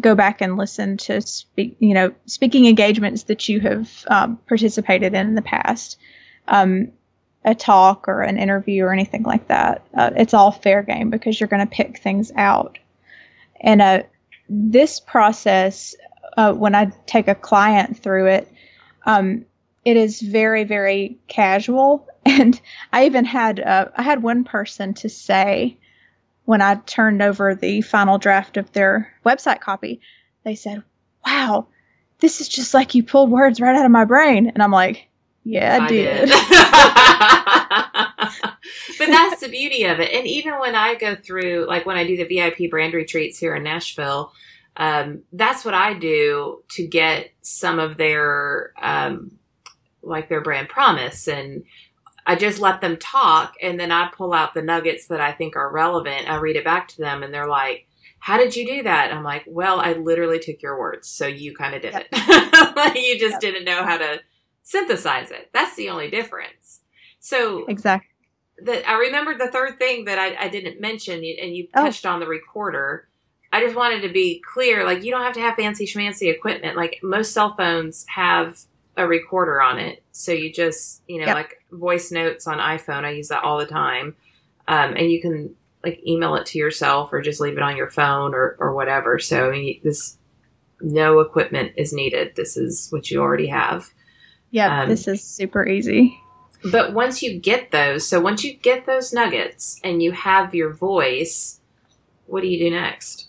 go 0.00 0.14
back 0.14 0.40
and 0.40 0.56
listen 0.56 0.96
to 0.96 1.20
speak, 1.20 1.76
you 1.78 1.94
know, 1.94 2.12
speaking 2.26 2.66
engagements 2.66 3.24
that 3.24 3.48
you 3.48 3.60
have 3.60 4.04
um, 4.08 4.38
participated 4.48 5.14
in 5.14 5.28
in 5.28 5.34
the 5.34 5.42
past, 5.42 5.98
um, 6.48 6.90
a 7.44 7.54
talk 7.54 8.08
or 8.08 8.22
an 8.22 8.38
interview 8.38 8.84
or 8.84 8.92
anything 8.92 9.22
like 9.22 9.48
that. 9.48 9.86
Uh, 9.94 10.10
it's 10.16 10.34
all 10.34 10.50
fair 10.50 10.82
game 10.82 11.10
because 11.10 11.40
you're 11.40 11.48
going 11.48 11.66
to 11.66 11.74
pick 11.74 11.98
things 11.98 12.30
out. 12.36 12.78
And 13.60 13.82
uh, 13.82 14.02
this 14.48 15.00
process, 15.00 15.94
uh, 16.36 16.52
when 16.52 16.74
I 16.74 16.92
take 17.06 17.28
a 17.28 17.34
client 17.34 17.96
through 17.96 18.26
it, 18.26 18.52
um, 19.06 19.44
it 19.84 19.96
is 19.96 20.20
very, 20.20 20.64
very 20.64 21.18
casual. 21.28 22.06
And 22.26 22.60
I 22.92 23.06
even 23.06 23.24
had 23.24 23.60
uh, 23.60 23.86
I 23.96 24.02
had 24.02 24.22
one 24.22 24.44
person 24.44 24.92
to 24.94 25.08
say 25.08 25.78
when 26.50 26.60
I 26.60 26.74
turned 26.74 27.22
over 27.22 27.54
the 27.54 27.80
final 27.80 28.18
draft 28.18 28.56
of 28.56 28.72
their 28.72 29.14
website 29.24 29.60
copy, 29.60 30.00
they 30.44 30.56
said, 30.56 30.82
"Wow, 31.24 31.68
this 32.18 32.40
is 32.40 32.48
just 32.48 32.74
like 32.74 32.96
you 32.96 33.04
pulled 33.04 33.30
words 33.30 33.60
right 33.60 33.76
out 33.76 33.84
of 33.84 33.92
my 33.92 34.04
brain." 34.04 34.48
And 34.48 34.60
I'm 34.60 34.72
like, 34.72 35.06
"Yeah, 35.44 35.78
I, 35.80 35.84
I 35.84 35.88
did." 35.88 36.28
did. 36.28 36.30
but 38.98 39.06
that's 39.06 39.40
the 39.42 39.48
beauty 39.48 39.84
of 39.84 40.00
it. 40.00 40.12
And 40.12 40.26
even 40.26 40.58
when 40.58 40.74
I 40.74 40.96
go 40.96 41.14
through, 41.14 41.66
like 41.68 41.86
when 41.86 41.96
I 41.96 42.04
do 42.04 42.16
the 42.16 42.24
VIP 42.24 42.68
brand 42.68 42.94
retreats 42.94 43.38
here 43.38 43.54
in 43.54 43.62
Nashville, 43.62 44.32
um, 44.76 45.22
that's 45.32 45.64
what 45.64 45.74
I 45.74 45.94
do 45.94 46.64
to 46.70 46.84
get 46.84 47.30
some 47.42 47.78
of 47.78 47.96
their 47.96 48.72
um, 48.82 49.38
like 50.02 50.28
their 50.28 50.40
brand 50.40 50.68
promise 50.68 51.28
and 51.28 51.62
I 52.26 52.36
just 52.36 52.58
let 52.58 52.80
them 52.80 52.96
talk 52.96 53.54
and 53.62 53.78
then 53.78 53.92
I 53.92 54.10
pull 54.14 54.32
out 54.32 54.54
the 54.54 54.62
nuggets 54.62 55.06
that 55.08 55.20
I 55.20 55.32
think 55.32 55.56
are 55.56 55.72
relevant. 55.72 56.28
I 56.28 56.36
read 56.36 56.56
it 56.56 56.64
back 56.64 56.88
to 56.88 56.98
them 56.98 57.22
and 57.22 57.32
they're 57.32 57.48
like, 57.48 57.86
how 58.20 58.36
did 58.36 58.54
you 58.54 58.66
do 58.66 58.82
that? 58.82 59.12
I'm 59.12 59.24
like, 59.24 59.44
well, 59.46 59.80
I 59.80 59.94
literally 59.94 60.38
took 60.38 60.62
your 60.62 60.78
words. 60.78 61.08
So 61.08 61.26
you 61.26 61.54
kind 61.54 61.74
of 61.74 61.82
did 61.82 61.94
yep. 61.94 62.06
it. 62.12 62.96
you 62.96 63.18
just 63.18 63.32
yep. 63.32 63.40
didn't 63.40 63.64
know 63.64 63.82
how 63.82 63.96
to 63.96 64.20
synthesize 64.62 65.30
it. 65.30 65.50
That's 65.52 65.74
the 65.76 65.88
only 65.88 66.10
difference. 66.10 66.80
So 67.18 67.64
exactly. 67.66 68.08
The, 68.62 68.88
I 68.88 68.98
remember 68.98 69.38
the 69.38 69.48
third 69.48 69.78
thing 69.78 70.04
that 70.04 70.18
I, 70.18 70.36
I 70.44 70.48
didn't 70.48 70.80
mention 70.80 71.14
and 71.14 71.56
you 71.56 71.68
oh. 71.74 71.84
touched 71.84 72.04
on 72.04 72.20
the 72.20 72.26
recorder. 72.26 73.08
I 73.52 73.64
just 73.64 73.74
wanted 73.74 74.02
to 74.02 74.10
be 74.10 74.42
clear. 74.52 74.84
Like 74.84 75.02
you 75.02 75.10
don't 75.10 75.22
have 75.22 75.34
to 75.34 75.40
have 75.40 75.56
fancy 75.56 75.86
schmancy 75.86 76.30
equipment. 76.30 76.76
Like 76.76 77.00
most 77.02 77.32
cell 77.32 77.54
phones 77.56 78.04
have 78.14 78.60
a 79.00 79.06
recorder 79.06 79.60
on 79.60 79.78
it. 79.78 80.02
So 80.12 80.32
you 80.32 80.52
just, 80.52 81.02
you 81.06 81.18
know, 81.18 81.26
yep. 81.26 81.34
like 81.34 81.64
voice 81.72 82.12
notes 82.12 82.46
on 82.46 82.58
iPhone, 82.58 83.04
I 83.04 83.10
use 83.10 83.28
that 83.28 83.42
all 83.42 83.58
the 83.58 83.66
time. 83.66 84.16
Um, 84.68 84.94
and 84.96 85.10
you 85.10 85.20
can 85.20 85.54
like 85.84 86.00
email 86.06 86.36
it 86.36 86.46
to 86.46 86.58
yourself 86.58 87.12
or 87.12 87.22
just 87.22 87.40
leave 87.40 87.56
it 87.56 87.62
on 87.62 87.76
your 87.76 87.90
phone 87.90 88.34
or, 88.34 88.56
or 88.58 88.74
whatever. 88.74 89.18
So 89.18 89.48
I 89.48 89.52
mean, 89.52 89.80
this, 89.82 90.18
no 90.80 91.20
equipment 91.20 91.72
is 91.76 91.92
needed. 91.92 92.36
This 92.36 92.56
is 92.56 92.88
what 92.90 93.10
you 93.10 93.20
already 93.20 93.48
have. 93.48 93.90
Yeah, 94.50 94.82
um, 94.82 94.88
this 94.88 95.06
is 95.06 95.22
super 95.22 95.66
easy. 95.66 96.18
But 96.70 96.92
once 96.92 97.22
you 97.22 97.38
get 97.38 97.70
those, 97.70 98.06
so 98.06 98.20
once 98.20 98.44
you 98.44 98.54
get 98.54 98.84
those 98.84 99.12
nuggets 99.12 99.80
and 99.82 100.02
you 100.02 100.12
have 100.12 100.54
your 100.54 100.72
voice, 100.72 101.60
what 102.26 102.42
do 102.42 102.48
you 102.48 102.58
do 102.58 102.70
next? 102.70 103.28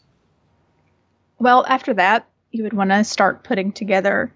Well, 1.40 1.66
after 1.68 1.94
that, 1.94 2.28
you 2.52 2.64
would 2.64 2.74
want 2.74 2.90
to 2.90 3.04
start 3.04 3.44
putting 3.44 3.72
together 3.72 4.34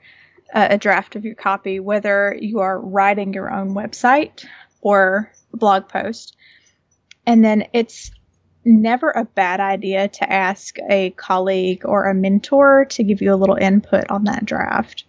a 0.54 0.78
draft 0.78 1.16
of 1.16 1.26
your 1.26 1.36
copy, 1.36 1.80
whether 1.80 2.38
you 2.40 2.60
are 2.60 2.80
writing 2.80 3.34
your 3.34 3.52
own 3.52 3.74
website 3.74 4.46
or 4.82 5.32
blog 5.54 5.90
post. 5.90 6.36
And 7.26 7.44
then 7.44 7.66
it's 7.74 8.12
never 8.64 9.12
a 9.12 9.26
bad 9.26 9.60
idea 9.60 10.08
to 10.08 10.32
ask 10.32 10.78
a 10.90 11.12
colleague 11.12 11.84
or 11.86 12.06
a 12.06 12.14
mentor 12.14 12.86
to 12.86 13.04
give 13.04 13.22
you 13.22 13.34
a 13.34 13.36
little 13.36 13.56
input 13.56 14.10
on 14.10 14.26
that 14.26 14.46
draft. 14.46 15.06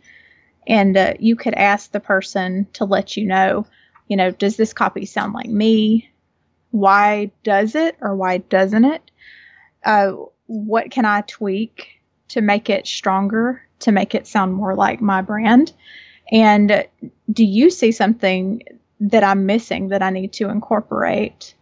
And 0.66 0.96
uh, 0.96 1.14
you 1.18 1.36
could 1.36 1.54
ask 1.54 1.92
the 1.92 2.00
person 2.00 2.66
to 2.74 2.84
let 2.84 3.16
you 3.16 3.26
know, 3.26 3.66
you 4.08 4.16
know, 4.16 4.30
does 4.30 4.56
this 4.56 4.72
copy 4.72 5.06
sound 5.06 5.32
like 5.32 5.48
me? 5.48 6.10
Why 6.70 7.30
does 7.44 7.74
it 7.74 7.96
or 8.00 8.14
why 8.14 8.38
doesn't 8.38 8.84
it? 8.84 9.10
Uh, 9.84 10.12
what 10.46 10.90
can 10.90 11.04
I 11.04 11.22
tweak 11.22 12.00
to 12.28 12.40
make 12.40 12.68
it 12.68 12.86
stronger 12.86 13.65
to 13.80 13.92
make 13.92 14.14
it 14.14 14.26
sound 14.26 14.54
more 14.54 14.74
like 14.74 15.00
my 15.00 15.22
brand? 15.22 15.72
And 16.30 16.86
do 17.30 17.44
you 17.44 17.70
see 17.70 17.92
something 17.92 18.62
that 19.00 19.22
I'm 19.22 19.46
missing 19.46 19.88
that 19.88 20.02
I 20.02 20.10
need 20.10 20.32
to 20.34 20.48
incorporate? 20.48 21.54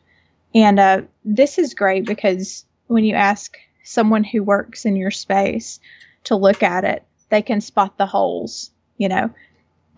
And 0.54 0.78
uh, 0.78 1.02
this 1.24 1.58
is 1.58 1.74
great 1.74 2.06
because 2.06 2.64
when 2.86 3.04
you 3.04 3.14
ask 3.14 3.56
someone 3.82 4.24
who 4.24 4.42
works 4.42 4.84
in 4.84 4.96
your 4.96 5.10
space 5.10 5.80
to 6.24 6.36
look 6.36 6.62
at 6.62 6.84
it, 6.84 7.04
they 7.28 7.42
can 7.42 7.60
spot 7.60 7.98
the 7.98 8.06
holes. 8.06 8.70
You 8.96 9.08
know, 9.08 9.30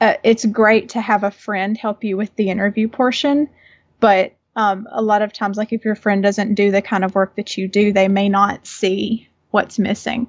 uh, 0.01 0.15
it's 0.23 0.45
great 0.45 0.91
to 0.91 1.01
have 1.01 1.23
a 1.23 1.31
friend 1.31 1.77
help 1.77 2.03
you 2.03 2.17
with 2.17 2.35
the 2.37 2.51
interview 2.51 2.89
portion, 2.89 3.49
but 4.01 4.33
um, 4.57 4.89
a 4.91 5.03
lot 5.03 5.21
of 5.21 5.35
times, 5.35 5.59
like 5.59 5.73
if 5.73 5.85
your 5.85 5.95
friend 5.95 6.23
doesn't 6.23 6.55
do 6.55 6.71
the 6.71 6.81
kind 6.81 7.05
of 7.05 7.15
work 7.15 7.37
that 7.37 7.59
you 7.59 7.69
do, 7.69 7.93
they 7.93 8.09
may 8.09 8.31
not 8.31 8.67
see 8.67 9.29
what's 9.51 9.79
missing. 9.79 10.29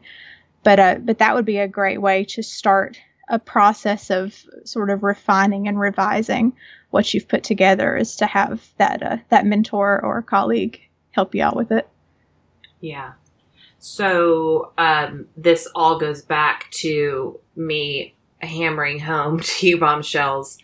But 0.67 0.79
uh, 0.79 0.95
but 0.95 1.19
that 1.19 1.33
would 1.33 1.45
be 1.45 1.59
a 1.59 1.67
great 1.69 2.01
way 2.01 2.25
to 2.25 2.43
start 2.43 2.99
a 3.29 3.39
process 3.39 4.09
of 4.09 4.35
sort 4.65 4.89
of 4.89 5.01
refining 5.01 5.65
and 5.65 5.79
revising 5.79 6.51
what 6.89 7.13
you've 7.13 7.29
put 7.29 7.45
together 7.45 7.95
is 7.95 8.17
to 8.17 8.25
have 8.25 8.67
that 8.75 9.01
uh, 9.01 9.15
that 9.29 9.45
mentor 9.45 10.03
or 10.03 10.21
colleague 10.21 10.81
help 11.11 11.33
you 11.33 11.41
out 11.41 11.55
with 11.55 11.71
it. 11.71 11.87
Yeah. 12.81 13.13
So 13.79 14.73
um, 14.77 15.27
this 15.37 15.69
all 15.73 15.97
goes 15.99 16.21
back 16.21 16.69
to 16.81 17.39
me 17.55 18.13
hammering 18.41 18.99
home 18.99 19.39
to 19.43 19.67
you 19.67 19.77
bombshells 19.77 20.57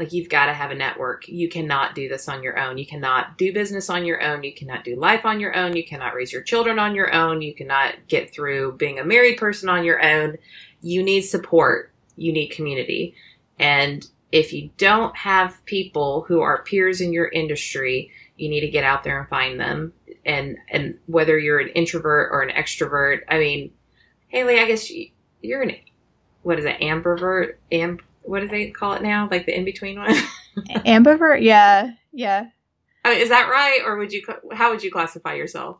like 0.00 0.14
you've 0.14 0.30
got 0.30 0.46
to 0.46 0.54
have 0.54 0.70
a 0.70 0.74
network. 0.74 1.28
You 1.28 1.46
cannot 1.50 1.94
do 1.94 2.08
this 2.08 2.26
on 2.26 2.42
your 2.42 2.58
own. 2.58 2.78
You 2.78 2.86
cannot 2.86 3.36
do 3.36 3.52
business 3.52 3.90
on 3.90 4.06
your 4.06 4.22
own. 4.22 4.42
You 4.42 4.54
cannot 4.54 4.82
do 4.82 4.96
life 4.96 5.26
on 5.26 5.40
your 5.40 5.54
own. 5.54 5.76
You 5.76 5.84
cannot 5.84 6.14
raise 6.14 6.32
your 6.32 6.40
children 6.40 6.78
on 6.78 6.94
your 6.94 7.12
own. 7.14 7.42
You 7.42 7.54
cannot 7.54 7.96
get 8.08 8.32
through 8.32 8.78
being 8.78 8.98
a 8.98 9.04
married 9.04 9.36
person 9.36 9.68
on 9.68 9.84
your 9.84 10.02
own. 10.02 10.38
You 10.80 11.02
need 11.02 11.20
support. 11.20 11.92
You 12.16 12.32
need 12.32 12.48
community. 12.48 13.14
And 13.58 14.08
if 14.32 14.54
you 14.54 14.70
don't 14.78 15.14
have 15.18 15.62
people 15.66 16.24
who 16.26 16.40
are 16.40 16.64
peers 16.64 17.02
in 17.02 17.12
your 17.12 17.28
industry, 17.28 18.10
you 18.38 18.48
need 18.48 18.62
to 18.62 18.70
get 18.70 18.84
out 18.84 19.04
there 19.04 19.20
and 19.20 19.28
find 19.28 19.60
them. 19.60 19.92
And 20.24 20.56
and 20.70 20.98
whether 21.08 21.38
you're 21.38 21.60
an 21.60 21.68
introvert 21.68 22.30
or 22.32 22.40
an 22.40 22.54
extrovert, 22.56 23.20
I 23.28 23.38
mean, 23.38 23.70
Haley, 24.28 24.60
I 24.60 24.64
guess 24.64 24.90
you're 25.42 25.60
an 25.60 25.74
what 26.42 26.58
is 26.58 26.64
it, 26.64 26.80
ambivert, 26.80 27.56
amb 27.70 28.00
what 28.22 28.40
do 28.40 28.48
they 28.48 28.70
call 28.70 28.94
it 28.94 29.02
now? 29.02 29.28
Like 29.30 29.46
the 29.46 29.56
in 29.56 29.64
between 29.64 29.98
one? 29.98 30.14
Ambivert? 30.86 31.42
Yeah. 31.42 31.92
Yeah. 32.12 32.46
I 33.04 33.10
mean, 33.10 33.20
is 33.20 33.30
that 33.30 33.48
right? 33.48 33.80
Or 33.84 33.96
would 33.96 34.12
you, 34.12 34.22
how 34.52 34.70
would 34.70 34.82
you 34.82 34.90
classify 34.90 35.34
yourself? 35.34 35.78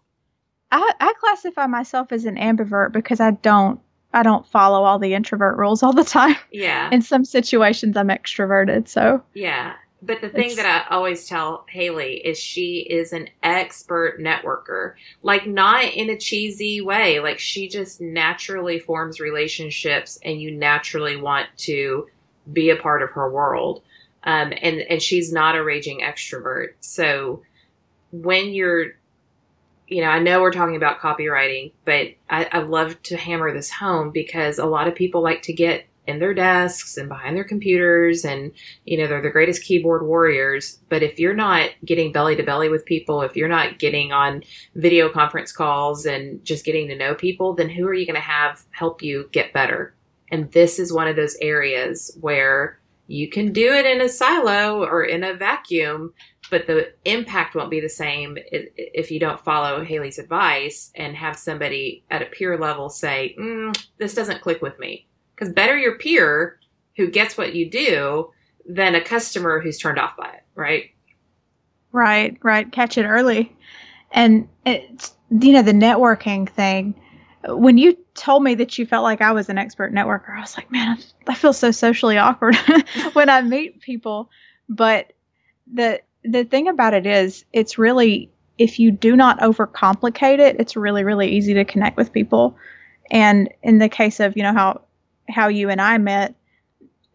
I, 0.73 0.93
I 1.01 1.13
classify 1.21 1.67
myself 1.67 2.13
as 2.13 2.25
an 2.25 2.37
ambivert 2.37 2.93
because 2.93 3.21
I 3.21 3.33
don't, 3.33 3.81
I 4.13 4.23
don't 4.23 4.47
follow 4.47 4.85
all 4.85 4.99
the 4.99 5.15
introvert 5.15 5.59
rules 5.59 5.83
all 5.83 5.93
the 5.93 6.05
time. 6.05 6.37
Yeah. 6.51 6.89
In 6.93 7.03
some 7.03 7.25
situations, 7.25 7.97
I'm 7.97 8.09
extroverted. 8.09 8.89
So, 8.89 9.23
yeah. 9.35 9.75
But 10.03 10.23
the 10.23 10.31
thing 10.31 10.57
that 10.57 10.67
I 10.67 10.95
always 10.95 11.29
tell 11.29 11.67
Haley 11.69 12.15
is 12.25 12.39
she 12.39 12.87
is 12.89 13.13
an 13.13 13.29
expert 13.43 14.19
networker. 14.19 14.95
Like 15.23 15.47
not 15.47 15.85
in 15.85 16.09
a 16.09 16.17
cheesy 16.17 16.81
way. 16.81 17.21
Like 17.21 17.39
she 17.39 17.69
just 17.69 18.01
naturally 18.01 18.79
forms 18.79 19.21
relationships 19.21 20.19
and 20.25 20.41
you 20.41 20.53
naturally 20.53 21.17
want 21.17 21.49
to 21.59 22.07
be 22.53 22.71
a 22.71 22.77
part 22.77 23.03
of 23.03 23.11
her 23.11 23.31
world. 23.31 23.83
Um, 24.25 24.53
and, 24.61 24.81
and 24.81 25.01
she's 25.01 25.33
not 25.33 25.57
a 25.57 25.65
raging 25.65 26.01
extrovert. 26.01 26.75
So 26.81 27.43
when 28.13 28.53
you're, 28.53 28.93
you 29.89 30.03
know, 30.03 30.09
I 30.09 30.19
know 30.19 30.41
we're 30.41 30.53
talking 30.53 30.77
about 30.77 31.01
copywriting, 31.01 31.73
but 31.85 32.09
I, 32.29 32.49
I 32.53 32.59
love 32.59 33.03
to 33.05 33.17
hammer 33.17 33.53
this 33.53 33.71
home 33.71 34.11
because 34.11 34.59
a 34.59 34.67
lot 34.67 34.89
of 34.89 34.95
people 34.95 35.23
like 35.23 35.43
to 35.43 35.53
get 35.53 35.87
in 36.07 36.19
their 36.19 36.35
desks 36.35 36.97
and 36.97 37.09
behind 37.09 37.37
their 37.37 37.45
computers 37.45 38.25
and 38.25 38.53
you 38.85 38.99
know 38.99 39.07
they're 39.07 39.23
the 39.23 39.31
greatest 39.31 39.63
keyboard 39.63 40.05
warriors 40.05 40.79
but 40.89 41.03
if 41.03 41.19
you're 41.19 41.35
not 41.35 41.71
getting 41.85 42.11
belly 42.11 42.35
to 42.35 42.43
belly 42.43 42.69
with 42.69 42.85
people 42.85 43.23
if 43.23 43.37
you're 43.37 43.49
not 43.49 43.79
getting 43.79 44.11
on 44.13 44.43
video 44.75 45.09
conference 45.09 45.53
calls 45.53 46.07
and 46.07 46.45
just 46.45 46.65
getting 46.65 46.89
to 46.89 46.97
know 46.97 47.15
people 47.15 47.55
then 47.55 47.69
who 47.69 47.87
are 47.87 47.95
you 47.95 48.07
going 48.07 48.15
to 48.15 48.21
have 48.21 48.65
help 48.71 49.03
you 49.03 49.29
get 49.33 49.53
better 49.53 49.95
and 50.31 50.51
this 50.53 50.79
is 50.79 50.93
one 50.93 51.09
of 51.09 51.17
those 51.17 51.37
areas 51.41 52.17
where 52.21 52.79
you 53.07 53.29
can 53.29 53.53
do 53.53 53.73
it 53.73 53.87
in 53.87 54.01
a 54.01 54.09
silo 54.09 54.85
or 54.85 55.03
in 55.03 55.25
a 55.25 55.35
vacuum, 55.35 56.15
but 56.49 56.69
the 56.69 56.93
impact 57.05 57.57
won't 57.57 57.71
be 57.71 57.81
the 57.81 57.89
same 57.89 58.39
if 58.53 59.11
you 59.11 59.19
don't 59.19 59.45
follow 59.45 59.83
Haley's 59.85 60.19
advice 60.19 60.93
and 60.95 61.17
have 61.17 61.37
somebody 61.37 62.05
at 62.11 62.23
a 62.23 62.27
peer 62.27 62.57
level 62.57 62.89
say, 62.89 63.35
mm, 63.39 63.77
this 63.99 64.15
doesn't 64.15 64.43
click 64.43 64.63
with 64.63 64.79
me. 64.79 65.09
Because 65.35 65.53
better 65.53 65.77
your 65.77 65.99
peer 65.99 66.61
who 66.97 67.11
gets 67.11 67.37
what 67.37 67.55
you 67.55 67.69
do 67.69 68.31
than 68.65 68.95
a 68.95 69.03
customer 69.03 69.61
who's 69.61 69.79
turned 69.79 69.99
off 69.99 70.17
by 70.17 70.29
it, 70.29 70.45
right? 70.55 70.91
Right, 71.91 72.39
right. 72.43 72.71
Catch 72.71 72.97
it 72.97 73.07
early. 73.07 73.57
And 74.13 74.49
it's, 74.65 75.15
you 75.31 75.53
know, 75.53 75.63
the 75.63 75.73
networking 75.73 76.49
thing 76.49 76.95
when 77.45 77.79
you 77.79 77.97
told 78.15 78.43
me 78.43 78.55
that 78.57 78.79
you 78.79 78.87
felt 78.87 79.03
like 79.03 79.21
I 79.21 79.33
was 79.33 79.49
an 79.49 79.59
expert 79.59 79.95
networker, 79.95 80.37
I 80.37 80.41
was 80.41 80.57
like, 80.57 80.71
man, 80.71 80.99
I 81.27 81.35
feel 81.35 81.53
so 81.53 81.71
socially 81.71 82.19
awkward 82.19 82.57
when 83.13 83.31
I 83.31 83.41
meet 83.43 83.81
people. 83.81 84.31
But 84.69 85.13
the 85.73 86.01
the 86.23 86.45
thing 86.45 86.69
about 86.69 86.95
it 86.95 87.07
is, 87.07 87.45
it's 87.53 87.79
really 87.79 88.31
if 88.59 88.79
you 88.79 88.91
do 88.91 89.17
not 89.17 89.41
overcomplicate 89.41 90.39
it, 90.39 90.57
it's 90.61 90.77
really 90.77 91.03
really 91.03 91.31
easy 91.31 91.55
to 91.55 91.65
connect 91.65 91.97
with 91.97 92.13
people. 92.13 92.57
And 93.11 93.49
in 93.63 93.79
the 93.79 93.89
case 93.89 94.21
of 94.21 94.37
you 94.37 94.43
know 94.43 94.53
how 94.53 94.83
how 95.29 95.49
you 95.49 95.71
and 95.71 95.81
I 95.81 95.97
met, 95.99 96.35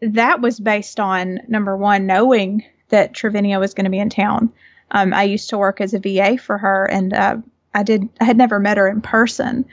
that 0.00 0.40
was 0.40 0.58
based 0.58 0.98
on 0.98 1.40
number 1.48 1.76
one 1.76 2.06
knowing 2.06 2.64
that 2.88 3.12
Travinia 3.12 3.60
was 3.60 3.74
going 3.74 3.84
to 3.84 3.90
be 3.90 3.98
in 3.98 4.10
town. 4.10 4.52
Um, 4.90 5.12
I 5.12 5.24
used 5.24 5.50
to 5.50 5.58
work 5.58 5.80
as 5.80 5.94
a 5.94 5.98
VA 5.98 6.38
for 6.38 6.58
her, 6.58 6.84
and 6.84 7.12
uh, 7.12 7.36
I 7.74 7.82
did. 7.84 8.08
I 8.20 8.24
had 8.24 8.36
never 8.36 8.58
met 8.58 8.76
her 8.76 8.88
in 8.88 9.00
person, 9.00 9.66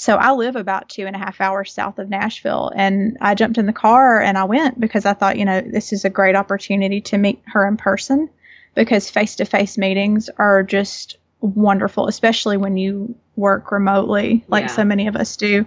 so 0.00 0.16
I 0.16 0.32
live 0.32 0.56
about 0.56 0.88
two 0.88 1.06
and 1.06 1.14
a 1.14 1.18
half 1.18 1.42
hours 1.42 1.74
south 1.74 1.98
of 1.98 2.08
Nashville, 2.08 2.72
and 2.74 3.18
I 3.20 3.34
jumped 3.34 3.58
in 3.58 3.66
the 3.66 3.72
car 3.74 4.18
and 4.18 4.38
I 4.38 4.44
went 4.44 4.80
because 4.80 5.04
I 5.04 5.12
thought, 5.12 5.36
you 5.36 5.44
know, 5.44 5.60
this 5.60 5.92
is 5.92 6.06
a 6.06 6.10
great 6.10 6.34
opportunity 6.34 7.02
to 7.02 7.18
meet 7.18 7.42
her 7.48 7.68
in 7.68 7.76
person, 7.76 8.30
because 8.74 9.10
face 9.10 9.36
to 9.36 9.44
face 9.44 9.76
meetings 9.76 10.30
are 10.38 10.62
just 10.62 11.18
wonderful, 11.42 12.06
especially 12.06 12.56
when 12.56 12.78
you 12.78 13.14
work 13.36 13.70
remotely, 13.72 14.42
like 14.48 14.64
Yeah. 14.64 14.68
so 14.68 14.84
many 14.84 15.06
of 15.06 15.16
us 15.16 15.36
do. 15.36 15.66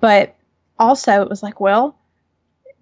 But 0.00 0.34
also, 0.76 1.22
it 1.22 1.28
was 1.28 1.40
like, 1.40 1.60
well, 1.60 1.96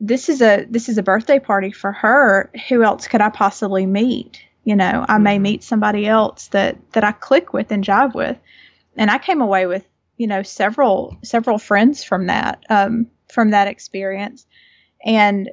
this 0.01 0.31
is 0.31 0.40
a 0.40 0.64
this 0.70 0.88
is 0.88 0.96
a 0.96 1.03
birthday 1.03 1.38
party 1.38 1.70
for 1.70 1.92
her. 1.92 2.51
Who 2.70 2.83
else 2.83 3.09
could 3.09 3.20
I 3.20 3.29
possibly 3.29 3.85
meet? 3.85 4.40
You 4.64 4.77
know, 4.77 5.05
I 5.07 5.18
may 5.18 5.38
Mhm. 5.38 5.42
meet 5.42 5.64
somebody 5.64 6.07
else 6.07 6.48
that 6.48 6.77
that 6.92 7.05
I 7.05 7.12
click 7.12 7.53
with 7.53 7.70
and 7.72 7.85
jive 7.85 8.14
with. 8.14 8.38
And 8.96 9.11
I 9.11 9.18
came 9.18 9.42
away 9.42 9.66
with, 9.66 9.85
you 10.18 10.26
know, 10.26 10.42
several 10.42 11.16
several 11.22 11.59
friends 11.59 12.04
from 12.04 12.26
that 12.26 12.62
um, 12.68 13.07
from 13.33 13.52
that 13.52 13.68
experience. 13.68 14.46
And 15.04 15.48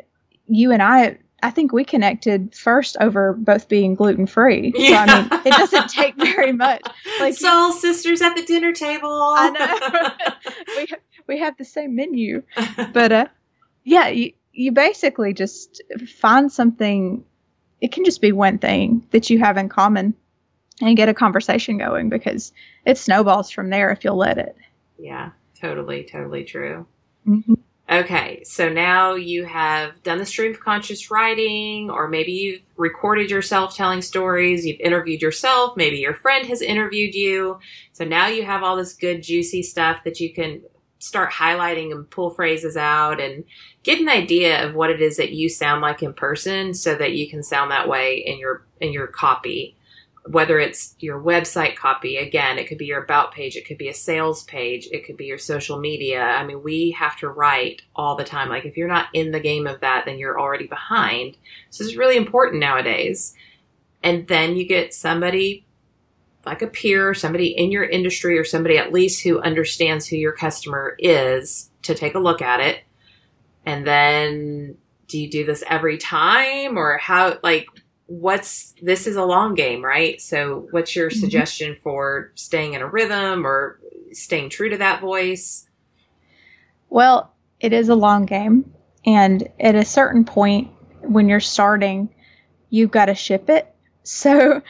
you 0.47 0.71
and 0.71 0.81
I, 0.81 1.19
I 1.41 1.51
think 1.51 1.71
we 1.71 1.85
connected 1.85 2.53
first 2.55 2.97
over 2.99 3.33
both 3.33 3.69
being 3.69 3.95
gluten 3.95 4.27
free. 4.27 4.73
So 4.75 4.93
I 4.95 5.05
mean, 5.05 5.41
it 5.45 5.51
doesn't 5.51 5.89
take 5.89 6.15
very 6.15 6.51
much. 6.51 6.81
Like 7.19 7.35
Soul 7.35 7.71
sisters 7.71 8.21
at 8.21 8.35
the 8.35 8.43
dinner 8.43 8.73
table. 8.73 9.09
I 9.09 9.49
know. 9.49 10.33
we 10.77 10.87
we 11.27 11.39
have 11.39 11.55
the 11.57 11.63
same 11.63 11.95
menu 11.95 12.43
but 12.91 13.11
uh, 13.11 13.27
yeah, 13.83 14.07
you, 14.09 14.33
you 14.51 14.71
basically 14.71 15.33
just 15.33 15.81
find 16.19 16.51
something. 16.51 17.23
It 17.81 17.91
can 17.91 18.03
just 18.03 18.21
be 18.21 18.31
one 18.31 18.57
thing 18.57 19.07
that 19.11 19.29
you 19.29 19.39
have 19.39 19.57
in 19.57 19.69
common, 19.69 20.15
and 20.81 20.97
get 20.97 21.09
a 21.09 21.13
conversation 21.13 21.77
going 21.77 22.09
because 22.09 22.51
it 22.85 22.97
snowballs 22.97 23.49
from 23.49 23.69
there 23.69 23.91
if 23.91 24.03
you'll 24.03 24.17
let 24.17 24.37
it. 24.37 24.55
yeah, 24.97 25.31
totally, 25.59 26.03
totally 26.03 26.43
true. 26.43 26.85
Mm-hmm. 27.27 27.53
Okay, 27.87 28.43
so 28.43 28.67
now 28.67 29.13
you 29.13 29.45
have 29.45 30.01
done 30.01 30.17
the 30.17 30.25
stream 30.25 30.51
of 30.51 30.59
conscious 30.59 31.11
writing, 31.11 31.91
or 31.91 32.07
maybe 32.07 32.31
you've 32.31 32.61
recorded 32.77 33.29
yourself 33.29 33.75
telling 33.75 34.01
stories, 34.01 34.65
you've 34.65 34.79
interviewed 34.79 35.21
yourself, 35.21 35.77
maybe 35.77 35.97
your 35.97 36.15
friend 36.15 36.47
has 36.47 36.63
interviewed 36.63 37.13
you. 37.13 37.59
So 37.93 38.03
now 38.03 38.27
you 38.27 38.43
have 38.43 38.63
all 38.63 38.75
this 38.75 38.93
good, 38.93 39.21
juicy 39.21 39.61
stuff 39.61 40.03
that 40.03 40.19
you 40.19 40.33
can 40.33 40.63
start 40.97 41.31
highlighting 41.31 41.91
and 41.91 42.09
pull 42.09 42.31
phrases 42.31 42.75
out 42.75 43.21
and 43.21 43.43
get 43.83 43.99
an 43.99 44.09
idea 44.09 44.67
of 44.67 44.73
what 44.73 44.89
it 44.89 44.99
is 44.99 45.17
that 45.17 45.33
you 45.33 45.47
sound 45.47 45.81
like 45.81 46.01
in 46.01 46.13
person 46.13 46.73
so 46.73 46.95
that 46.95 47.13
you 47.13 47.29
can 47.29 47.43
sound 47.43 47.69
that 47.69 47.87
way 47.87 48.17
in 48.17 48.39
your 48.39 48.65
in 48.81 48.91
your 48.91 49.05
copy 49.05 49.75
whether 50.27 50.59
it's 50.59 50.95
your 50.99 51.21
website 51.21 51.75
copy 51.75 52.17
again 52.17 52.57
it 52.57 52.67
could 52.67 52.79
be 52.79 52.85
your 52.85 53.03
about 53.03 53.31
page 53.31 53.55
it 53.55 53.65
could 53.67 53.77
be 53.77 53.89
a 53.89 53.93
sales 53.93 54.43
page 54.45 54.87
it 54.91 55.05
could 55.05 55.17
be 55.17 55.25
your 55.25 55.37
social 55.37 55.79
media. 55.79 56.21
I 56.21 56.43
mean 56.45 56.63
we 56.63 56.91
have 56.91 57.17
to 57.17 57.29
write 57.29 57.83
all 57.95 58.15
the 58.15 58.23
time. 58.23 58.49
Like 58.49 58.65
if 58.65 58.75
you're 58.75 58.87
not 58.87 59.07
in 59.13 59.31
the 59.31 59.39
game 59.39 59.67
of 59.67 59.81
that 59.81 60.05
then 60.05 60.17
you're 60.17 60.39
already 60.39 60.67
behind. 60.67 61.37
So 61.69 61.83
it's 61.83 61.95
really 61.95 62.17
important 62.17 62.59
nowadays. 62.59 63.35
And 64.01 64.27
then 64.27 64.55
you 64.55 64.67
get 64.67 64.93
somebody 64.93 65.65
like 66.45 66.61
a 66.61 66.67
peer 66.67 67.13
somebody 67.13 67.47
in 67.47 67.71
your 67.71 67.83
industry 67.83 68.37
or 68.37 68.43
somebody 68.43 68.77
at 68.77 68.93
least 68.93 69.23
who 69.23 69.41
understands 69.41 70.07
who 70.07 70.15
your 70.15 70.31
customer 70.31 70.95
is 70.97 71.69
to 71.83 71.93
take 71.93 72.15
a 72.15 72.19
look 72.19 72.41
at 72.41 72.59
it. 72.59 72.83
And 73.65 73.85
then 73.85 74.77
do 75.07 75.19
you 75.19 75.29
do 75.29 75.45
this 75.45 75.63
every 75.67 75.97
time 75.99 76.77
or 76.77 76.97
how 76.97 77.37
like 77.43 77.67
what's 78.07 78.73
this 78.81 79.07
is 79.07 79.15
a 79.15 79.25
long 79.25 79.55
game 79.55 79.83
right 79.83 80.21
so 80.21 80.67
what's 80.71 80.95
your 80.95 81.09
Mhm. 81.09 81.15
suggestion 81.19 81.75
for 81.81 82.31
staying 82.35 82.73
in 82.73 82.81
a 82.81 82.87
rhythm 82.87 83.45
or 83.47 83.79
staying 84.11 84.49
true 84.49 84.69
to 84.69 84.77
that 84.77 85.01
voice 85.01 85.67
Well, 86.89 87.33
it 87.59 87.73
is 87.73 87.89
a 87.89 87.95
long 87.95 88.25
game, 88.25 88.71
and 89.05 89.47
at 89.59 89.75
a 89.75 89.83
certain 89.83 90.23
point 90.23 90.69
when 91.01 91.27
you're 91.27 91.39
starting, 91.39 92.09
you've 92.69 92.91
got 92.91 93.05
to 93.05 93.15
ship 93.15 93.49
it. 93.49 93.67
So 94.07 94.61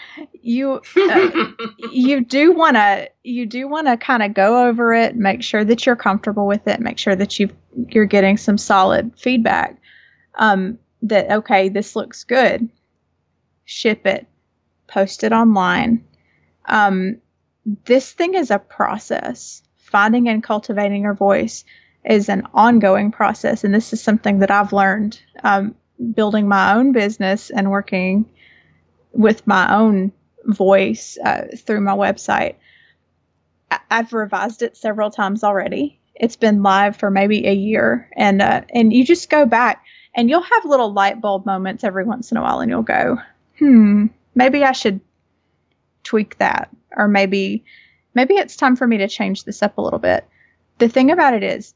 you 0.41 0.81
uh, 0.95 1.45
you 1.91 2.21
do 2.21 2.53
want 2.53 2.77
to 2.77 3.09
you 3.23 3.45
do 3.45 3.67
want 3.67 3.87
to 3.87 3.97
kind 3.97 4.23
of 4.23 4.33
go 4.33 4.65
over 4.65 4.93
it, 4.93 5.17
make 5.17 5.43
sure 5.43 5.65
that 5.65 5.85
you're 5.85 5.97
comfortable 5.97 6.47
with 6.47 6.65
it, 6.69 6.79
make 6.79 6.97
sure 6.97 7.17
that 7.17 7.37
you 7.37 7.49
you're 7.89 8.05
getting 8.05 8.37
some 8.37 8.57
solid 8.57 9.11
feedback. 9.19 9.75
Um, 10.35 10.79
that 11.01 11.29
okay, 11.29 11.67
this 11.67 11.97
looks 11.97 12.23
good. 12.23 12.69
Ship 13.65 14.05
it, 14.05 14.27
post 14.87 15.23
it 15.23 15.33
online. 15.33 16.05
Um, 16.65 17.17
this 17.85 18.11
thing 18.11 18.35
is 18.35 18.51
a 18.51 18.59
process. 18.59 19.61
Finding 19.77 20.29
and 20.29 20.43
cultivating 20.43 21.03
your 21.03 21.13
voice 21.13 21.63
is 22.03 22.29
an 22.29 22.47
ongoing 22.53 23.11
process, 23.11 23.63
and 23.63 23.73
this 23.73 23.93
is 23.93 24.01
something 24.01 24.39
that 24.39 24.51
I've 24.51 24.73
learned 24.73 25.19
um, 25.43 25.75
building 26.13 26.47
my 26.47 26.75
own 26.75 26.91
business 26.91 27.49
and 27.49 27.71
working 27.71 28.25
with 29.13 29.45
my 29.47 29.73
own 29.75 30.11
voice 30.45 31.17
uh, 31.23 31.43
through 31.57 31.81
my 31.81 31.93
website. 31.93 32.55
I- 33.71 33.79
I've 33.89 34.13
revised 34.13 34.61
it 34.61 34.77
several 34.77 35.11
times 35.11 35.43
already. 35.43 35.99
It's 36.15 36.35
been 36.35 36.63
live 36.63 36.97
for 36.97 37.11
maybe 37.11 37.47
a 37.47 37.53
year, 37.53 38.09
and 38.15 38.41
uh, 38.41 38.61
and 38.73 38.93
you 38.93 39.05
just 39.05 39.29
go 39.29 39.45
back 39.45 39.83
and 40.13 40.29
you'll 40.29 40.41
have 40.41 40.65
little 40.65 40.93
light 40.93 41.21
bulb 41.21 41.45
moments 41.45 41.83
every 41.83 42.05
once 42.05 42.31
in 42.31 42.37
a 42.37 42.41
while, 42.41 42.59
and 42.59 42.69
you'll 42.71 42.83
go, 42.83 43.17
hmm, 43.59 44.07
maybe 44.33 44.63
I 44.63 44.71
should 44.71 44.99
tweak 46.03 46.37
that, 46.37 46.69
or 46.95 47.07
maybe 47.07 47.63
maybe 48.13 48.35
it's 48.35 48.55
time 48.55 48.75
for 48.75 48.87
me 48.87 48.97
to 48.97 49.07
change 49.07 49.43
this 49.43 49.61
up 49.61 49.77
a 49.77 49.81
little 49.81 49.99
bit. 49.99 50.25
The 50.77 50.89
thing 50.89 51.11
about 51.11 51.33
it 51.33 51.43
is, 51.43 51.73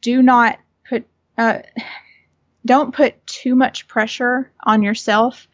do 0.00 0.22
not 0.22 0.58
put 0.88 1.06
uh, 1.38 1.60
don't 2.64 2.94
put 2.94 3.26
too 3.26 3.54
much 3.54 3.88
pressure 3.88 4.50
on 4.62 4.82
yourself 4.82 5.48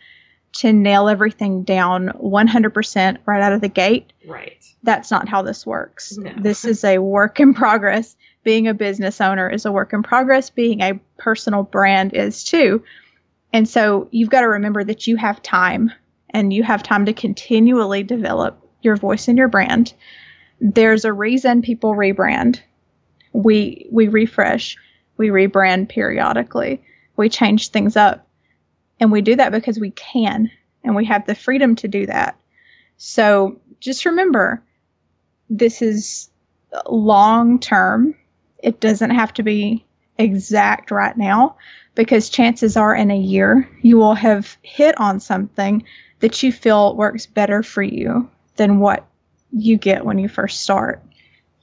to 0.53 0.73
nail 0.73 1.09
everything 1.09 1.63
down 1.63 2.09
100% 2.09 3.19
right 3.25 3.43
out 3.43 3.53
of 3.53 3.61
the 3.61 3.69
gate. 3.69 4.13
right 4.27 4.65
That's 4.83 5.11
not 5.11 5.29
how 5.29 5.43
this 5.43 5.65
works. 5.65 6.17
No. 6.17 6.33
This 6.37 6.65
is 6.65 6.83
a 6.85 6.99
work 6.99 7.39
in 7.41 7.55
progress. 7.55 8.17
Being 8.43 8.69
a 8.69 8.75
business 8.75 9.21
owner 9.21 9.49
is 9.49 9.67
a 9.67 9.73
work 9.73 9.93
in 9.93 10.03
progress. 10.03 10.51
Being 10.51 10.81
a 10.81 10.99
personal 11.19 11.63
brand 11.63 12.15
is 12.15 12.43
too. 12.43 12.83
And 13.53 13.69
so 13.69 14.09
you've 14.11 14.31
got 14.31 14.43
to 14.43 14.49
remember 14.49 14.85
that 14.85 15.07
you 15.07 15.17
have 15.17 15.43
time 15.43 15.93
and 16.31 16.53
you 16.53 16.63
have 16.63 16.83
time 16.83 17.07
to 17.07 17.13
continually 17.13 18.03
develop 18.03 18.65
your 18.83 18.97
voice 18.97 19.29
and 19.29 19.37
your 19.37 19.49
brand. 19.49 19.93
There's 20.61 21.05
a 21.05 21.13
reason 21.13 21.63
people 21.63 21.95
rebrand. 21.95 22.61
We 23.33 23.87
we 23.91 24.09
refresh, 24.09 24.77
we 25.17 25.29
rebrand 25.29 25.89
periodically. 25.89 26.83
We 27.17 27.29
change 27.29 27.69
things 27.69 27.97
up. 27.97 28.27
And 28.99 29.11
we 29.11 29.23
do 29.23 29.37
that 29.37 29.53
because 29.53 29.79
we 29.79 29.91
can 29.91 30.51
and 30.85 30.95
we 30.95 31.07
have 31.07 31.27
the 31.27 31.35
freedom 31.35 31.75
to 31.77 31.89
do 31.89 32.07
that. 32.07 32.39
So 32.97 33.61
just 33.81 34.05
remember 34.05 34.63
this 35.49 35.83
is 35.83 36.31
long 36.89 37.59
term. 37.59 38.15
It 38.63 38.81
doesn't 38.81 39.11
have 39.11 39.33
to 39.35 39.43
be 39.43 39.85
exact 40.19 40.91
right 40.91 41.17
now 41.17 41.57
because 42.01 42.31
chances 42.31 42.79
are 42.79 42.95
in 42.95 43.11
a 43.11 43.19
year 43.19 43.69
you 43.83 43.99
will 43.99 44.15
have 44.15 44.57
hit 44.63 44.99
on 44.99 45.21
something 45.21 45.85
that 46.21 46.43
you 46.43 46.51
feel 46.51 46.97
works 46.97 47.27
better 47.27 47.63
for 47.63 47.83
you 47.83 48.27
than 48.57 48.79
what 48.81 49.07
you 49.53 49.77
get 49.77 50.03
when 50.07 50.19
you 50.19 50.27
first 50.27 50.63
start. 50.63 51.03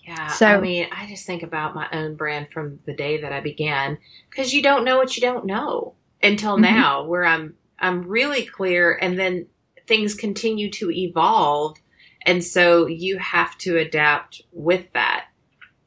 yeah 0.05 0.27
So- 0.27 0.45
i 0.45 0.59
mean 0.59 0.87
i 0.91 1.07
just 1.07 1.25
think 1.25 1.41
about 1.41 1.73
my 1.73 1.87
own 1.91 2.15
brand 2.15 2.51
from 2.51 2.77
the 2.85 2.93
day 2.93 3.19
that 3.21 3.33
i 3.33 3.39
began 3.39 3.97
because 4.29 4.53
you 4.53 4.61
don't 4.61 4.85
know 4.85 4.97
what 4.97 5.15
you 5.17 5.21
don't 5.21 5.45
know 5.47 5.95
until 6.21 6.55
Mhm. 6.57 6.61
now 6.61 7.03
where 7.03 7.25
i'm 7.25 7.55
i'm 7.79 8.03
really 8.07 8.45
clear 8.45 8.93
and 9.01 9.17
then 9.17 9.47
things 9.87 10.13
continue 10.13 10.69
to 10.69 10.91
evolve 10.91 11.77
and 12.27 12.43
so 12.43 12.85
you 12.85 13.17
have 13.17 13.57
to 13.57 13.77
adapt 13.77 14.43
with 14.51 14.93
that 14.93 15.25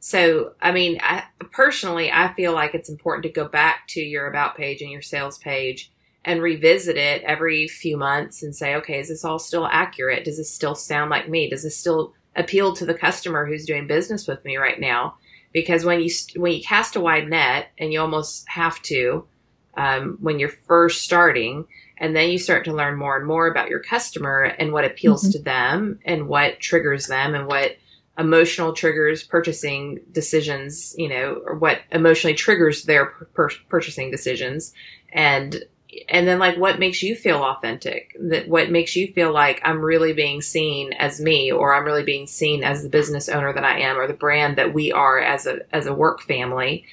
so 0.01 0.53
i 0.61 0.73
mean 0.73 0.99
i 1.03 1.23
personally 1.53 2.11
i 2.11 2.33
feel 2.35 2.53
like 2.53 2.75
it's 2.75 2.89
important 2.89 3.23
to 3.23 3.29
go 3.29 3.47
back 3.47 3.87
to 3.87 4.01
your 4.01 4.27
about 4.27 4.57
page 4.57 4.83
and 4.83 4.91
your 4.91 5.03
sales 5.03 5.39
page 5.39 5.93
and 6.25 6.43
revisit 6.43 6.97
it 6.97 7.23
every 7.23 7.67
few 7.67 7.97
months 7.97 8.43
and 8.43 8.55
say 8.55 8.75
okay 8.75 8.99
is 8.99 9.09
this 9.09 9.25
all 9.25 9.39
still 9.39 9.67
accurate? 9.67 10.25
Does 10.25 10.37
this 10.37 10.53
still 10.53 10.75
sound 10.75 11.11
like 11.11 11.29
me? 11.29 11.49
Does 11.49 11.63
this 11.63 11.77
still 11.77 12.15
appeal 12.37 12.75
to 12.75 12.87
the 12.87 12.95
customer 12.95 13.47
who's 13.47 13.67
doing 13.67 13.87
business 13.87 14.27
with 14.27 14.45
me 14.45 14.57
right 14.57 14.79
now? 14.79 15.17
Because 15.53 15.85
when 15.85 16.01
you 16.01 16.11
when 16.37 16.53
you 16.53 16.63
cast 16.63 16.97
a 16.97 17.01
wide 17.01 17.29
net 17.29 17.69
and 17.79 17.93
you 17.93 18.01
almost 18.01 18.49
have 18.49 18.81
to 18.83 19.27
um, 19.77 20.19
when 20.21 20.39
you're 20.39 20.49
first 20.49 21.03
starting 21.03 21.67
and 21.97 22.15
then 22.15 22.31
you 22.31 22.39
start 22.39 22.65
to 22.65 22.73
learn 22.73 22.97
more 22.97 23.17
and 23.17 23.27
more 23.27 23.47
about 23.47 23.69
your 23.69 23.81
customer 23.81 24.43
and 24.43 24.73
what 24.73 24.85
appeals 24.85 25.23
mm-hmm. 25.23 25.33
to 25.33 25.43
them 25.43 25.99
and 26.05 26.29
what 26.29 26.61
triggers 26.61 27.07
them 27.07 27.35
and 27.35 27.47
what 27.47 27.77
emotional 28.21 28.75
triggers 28.75 29.23
purchasing 29.23 29.99
decisions 30.13 30.95
you 30.99 31.09
know 31.09 31.43
or 31.47 31.55
what 31.57 31.81
emotionally 31.91 32.35
triggers 32.35 32.85
their 32.85 33.07
purchasing 33.69 34.11
decisions. 34.11 34.73
And 35.13 35.65
and 36.09 36.29
then 36.29 36.39
like 36.39 36.57
what 36.57 36.79
makes 36.79 37.03
you 37.03 37.17
feel 37.17 37.43
authentic? 37.43 38.15
That 38.21 38.47
what 38.47 38.71
makes 38.71 38.95
you 38.95 39.13
feel 39.13 39.33
like 39.33 39.61
i'm 39.65 39.81
really 39.81 40.13
being 40.13 40.41
seen 40.41 40.93
as 40.93 41.21
me 41.21 41.51
or 41.51 41.75
i'm 41.75 41.85
really 41.85 42.05
being 42.05 42.27
seen 42.29 42.63
as 42.63 42.83
the 42.83 42.89
business 42.89 43.29
owner 43.29 43.53
that 43.53 43.65
i 43.65 43.81
am 43.81 43.99
or 43.99 44.07
the 44.07 44.15
brand 44.15 44.57
that 44.57 44.73
we 44.73 44.93
are 44.93 45.19
as 45.19 45.47
a 45.47 45.61
as 45.75 45.87
a 45.87 45.95
work 45.95 46.23
family? 46.23 46.85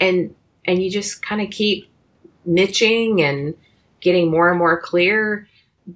And 0.00 0.34
and 0.64 0.82
you 0.82 0.90
just 0.90 1.22
kind 1.22 1.40
of 1.40 1.50
keep 1.50 1.88
niching 2.46 3.22
and 3.22 3.54
getting 4.00 4.30
more 4.30 4.50
and 4.50 4.58
more 4.58 4.80
clear 4.80 5.48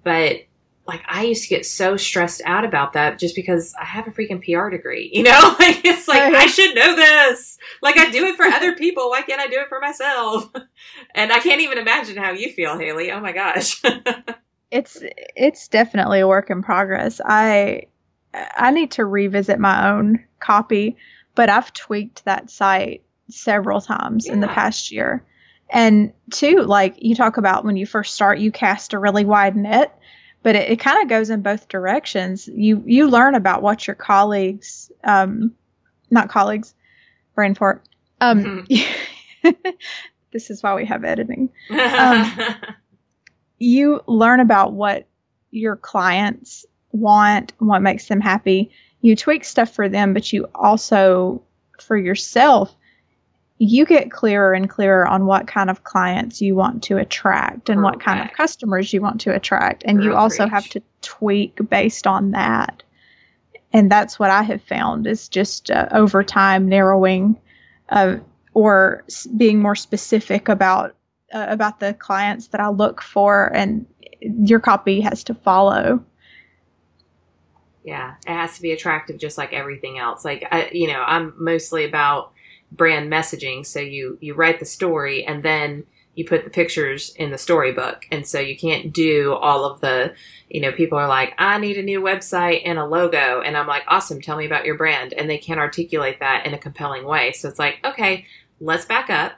but 0.04 0.44
like 0.86 1.02
I 1.06 1.24
used 1.24 1.44
to 1.44 1.48
get 1.48 1.64
so 1.64 1.96
stressed 1.96 2.42
out 2.44 2.64
about 2.64 2.94
that 2.94 3.18
just 3.18 3.36
because 3.36 3.72
I 3.80 3.84
have 3.84 4.08
a 4.08 4.10
freaking 4.10 4.42
PR 4.42 4.68
degree, 4.68 5.10
you 5.12 5.22
know? 5.22 5.56
like 5.58 5.84
it's 5.84 6.08
like 6.08 6.22
I 6.22 6.46
should 6.46 6.74
know 6.74 6.96
this. 6.96 7.58
Like 7.80 7.96
I 7.98 8.10
do 8.10 8.24
it 8.26 8.36
for 8.36 8.44
other 8.44 8.72
people. 8.76 9.10
Why 9.10 9.22
can't 9.22 9.40
I 9.40 9.46
do 9.46 9.60
it 9.60 9.68
for 9.68 9.80
myself? 9.80 10.50
And 11.14 11.32
I 11.32 11.40
can't 11.40 11.60
even 11.60 11.78
imagine 11.78 12.16
how 12.16 12.32
you 12.32 12.50
feel, 12.50 12.78
Haley. 12.78 13.12
Oh 13.12 13.20
my 13.20 13.32
gosh. 13.32 13.80
it's 14.70 14.98
it's 15.36 15.68
definitely 15.68 16.20
a 16.20 16.28
work 16.28 16.50
in 16.50 16.62
progress. 16.62 17.20
I 17.24 17.84
I 18.34 18.70
need 18.70 18.92
to 18.92 19.04
revisit 19.04 19.60
my 19.60 19.90
own 19.90 20.24
copy, 20.40 20.96
but 21.34 21.50
I've 21.50 21.72
tweaked 21.72 22.24
that 22.24 22.50
site 22.50 23.02
several 23.30 23.80
times 23.80 24.26
yeah. 24.26 24.32
in 24.32 24.40
the 24.40 24.48
past 24.48 24.90
year. 24.90 25.24
And 25.70 26.12
two, 26.30 26.62
like 26.62 26.96
you 26.98 27.14
talk 27.14 27.36
about 27.36 27.64
when 27.64 27.76
you 27.76 27.86
first 27.86 28.14
start, 28.14 28.38
you 28.38 28.50
cast 28.50 28.92
a 28.92 28.98
really 28.98 29.24
wide 29.24 29.56
net 29.56 29.98
but 30.42 30.56
it, 30.56 30.70
it 30.70 30.80
kind 30.80 31.02
of 31.02 31.08
goes 31.08 31.30
in 31.30 31.42
both 31.42 31.68
directions. 31.68 32.48
You 32.48 32.82
you 32.86 33.08
learn 33.08 33.34
about 33.34 33.62
what 33.62 33.86
your 33.86 33.96
colleagues, 33.96 34.90
um, 35.04 35.54
not 36.10 36.28
colleagues, 36.28 36.74
brain 37.34 37.54
fart. 37.54 37.82
Um, 38.20 38.66
mm-hmm. 38.66 39.70
this 40.32 40.50
is 40.50 40.62
why 40.62 40.74
we 40.74 40.86
have 40.86 41.04
editing. 41.04 41.50
Um, 41.70 42.32
you 43.58 44.00
learn 44.06 44.40
about 44.40 44.72
what 44.72 45.06
your 45.52 45.76
clients 45.76 46.66
want, 46.90 47.52
what 47.58 47.80
makes 47.80 48.08
them 48.08 48.20
happy. 48.20 48.72
You 49.02 49.14
tweak 49.14 49.44
stuff 49.44 49.72
for 49.72 49.88
them, 49.88 50.14
but 50.14 50.32
you 50.32 50.48
also, 50.54 51.42
for 51.80 51.96
yourself, 51.96 52.74
you 53.64 53.86
get 53.86 54.10
clearer 54.10 54.54
and 54.54 54.68
clearer 54.68 55.06
on 55.06 55.24
what 55.24 55.46
kind 55.46 55.70
of 55.70 55.84
clients 55.84 56.42
you 56.42 56.56
want 56.56 56.82
to 56.82 56.96
attract 56.96 57.68
and 57.68 57.80
what 57.80 58.00
kind 58.00 58.20
of 58.20 58.36
customers 58.36 58.92
you 58.92 59.00
want 59.00 59.20
to 59.20 59.32
attract. 59.32 59.84
And 59.86 60.02
you 60.02 60.16
also 60.16 60.48
have 60.48 60.68
to 60.70 60.82
tweak 61.00 61.60
based 61.70 62.08
on 62.08 62.32
that. 62.32 62.82
And 63.72 63.88
that's 63.88 64.18
what 64.18 64.30
I 64.30 64.42
have 64.42 64.62
found 64.62 65.06
is 65.06 65.28
just 65.28 65.70
uh, 65.70 65.86
over 65.92 66.24
time 66.24 66.68
narrowing 66.68 67.38
uh, 67.88 68.16
or 68.52 69.04
being 69.36 69.60
more 69.60 69.76
specific 69.76 70.48
about 70.48 70.96
uh, 71.32 71.46
about 71.48 71.78
the 71.78 71.94
clients 71.94 72.48
that 72.48 72.60
I 72.60 72.68
look 72.68 73.00
for, 73.00 73.46
and 73.54 73.86
your 74.20 74.58
copy 74.58 75.00
has 75.02 75.22
to 75.24 75.34
follow. 75.34 76.04
Yeah, 77.84 78.16
it 78.26 78.32
has 78.32 78.56
to 78.56 78.62
be 78.62 78.72
attractive, 78.72 79.18
just 79.18 79.38
like 79.38 79.52
everything 79.52 79.98
else. 79.98 80.24
Like 80.24 80.46
I, 80.50 80.68
you 80.72 80.88
know, 80.88 81.00
I'm 81.00 81.32
mostly 81.38 81.84
about 81.84 82.32
brand 82.76 83.10
messaging. 83.10 83.64
So 83.64 83.80
you 83.80 84.18
you 84.20 84.34
write 84.34 84.60
the 84.60 84.66
story 84.66 85.24
and 85.24 85.42
then 85.42 85.84
you 86.14 86.26
put 86.26 86.44
the 86.44 86.50
pictures 86.50 87.14
in 87.16 87.30
the 87.30 87.38
storybook. 87.38 88.06
And 88.10 88.26
so 88.26 88.38
you 88.38 88.56
can't 88.56 88.92
do 88.92 89.32
all 89.32 89.64
of 89.64 89.80
the, 89.80 90.14
you 90.50 90.60
know, 90.60 90.70
people 90.70 90.98
are 90.98 91.08
like, 91.08 91.34
I 91.38 91.58
need 91.58 91.78
a 91.78 91.82
new 91.82 92.02
website 92.02 92.62
and 92.66 92.78
a 92.78 92.84
logo. 92.84 93.40
And 93.40 93.56
I'm 93.56 93.66
like, 93.66 93.84
awesome, 93.88 94.20
tell 94.20 94.36
me 94.36 94.44
about 94.44 94.66
your 94.66 94.76
brand. 94.76 95.14
And 95.14 95.28
they 95.28 95.38
can't 95.38 95.60
articulate 95.60 96.20
that 96.20 96.44
in 96.44 96.52
a 96.52 96.58
compelling 96.58 97.04
way. 97.04 97.32
So 97.32 97.48
it's 97.48 97.58
like, 97.58 97.78
okay, 97.84 98.26
let's 98.60 98.84
back 98.84 99.08
up. 99.08 99.32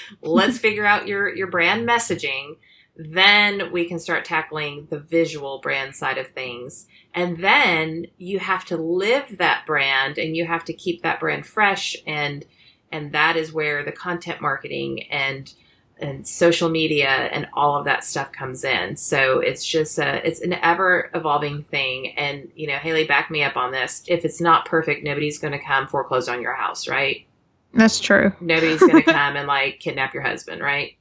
let's 0.22 0.58
figure 0.58 0.86
out 0.86 1.08
your, 1.08 1.34
your 1.34 1.48
brand 1.48 1.88
messaging. 1.88 2.56
Then 2.96 3.72
we 3.72 3.86
can 3.86 3.98
start 3.98 4.24
tackling 4.24 4.86
the 4.88 5.00
visual 5.00 5.58
brand 5.58 5.96
side 5.96 6.18
of 6.18 6.28
things. 6.28 6.86
And 7.12 7.38
then 7.38 8.06
you 8.18 8.38
have 8.38 8.64
to 8.66 8.76
live 8.76 9.38
that 9.38 9.66
brand 9.66 10.18
and 10.18 10.36
you 10.36 10.46
have 10.46 10.64
to 10.66 10.72
keep 10.72 11.02
that 11.02 11.20
brand 11.20 11.46
fresh 11.46 11.96
and 12.06 12.44
and 12.92 13.10
that 13.10 13.36
is 13.36 13.52
where 13.52 13.84
the 13.84 13.90
content 13.90 14.40
marketing 14.40 15.10
and 15.10 15.52
and 15.98 16.26
social 16.26 16.68
media 16.68 17.08
and 17.08 17.48
all 17.54 17.76
of 17.76 17.84
that 17.84 18.04
stuff 18.04 18.32
comes 18.32 18.64
in. 18.64 18.96
So 18.96 19.40
it's 19.40 19.64
just 19.64 19.98
a, 19.98 20.26
it's 20.26 20.40
an 20.40 20.54
ever 20.54 21.10
evolving 21.14 21.64
thing. 21.64 22.16
And, 22.16 22.50
you 22.54 22.66
know, 22.66 22.76
Haley, 22.76 23.04
back 23.04 23.30
me 23.30 23.42
up 23.42 23.56
on 23.56 23.72
this. 23.72 24.02
If 24.06 24.24
it's 24.24 24.40
not 24.40 24.66
perfect, 24.66 25.04
nobody's 25.04 25.38
going 25.38 25.52
to 25.52 25.64
come 25.64 25.86
foreclose 25.86 26.28
on 26.28 26.42
your 26.42 26.54
house, 26.54 26.88
right? 26.88 27.26
That's 27.72 28.00
true. 28.00 28.32
Nobody's 28.40 28.80
going 28.80 29.02
to 29.02 29.12
come 29.12 29.36
and 29.36 29.46
like 29.46 29.80
kidnap 29.80 30.14
your 30.14 30.22
husband, 30.22 30.62
right? 30.62 30.96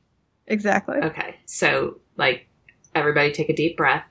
Exactly. 0.48 0.98
Okay. 0.98 1.38
So, 1.46 2.00
like, 2.18 2.48
everybody 2.96 3.32
take 3.32 3.50
a 3.50 3.56
deep 3.56 3.78
breath 3.78 4.10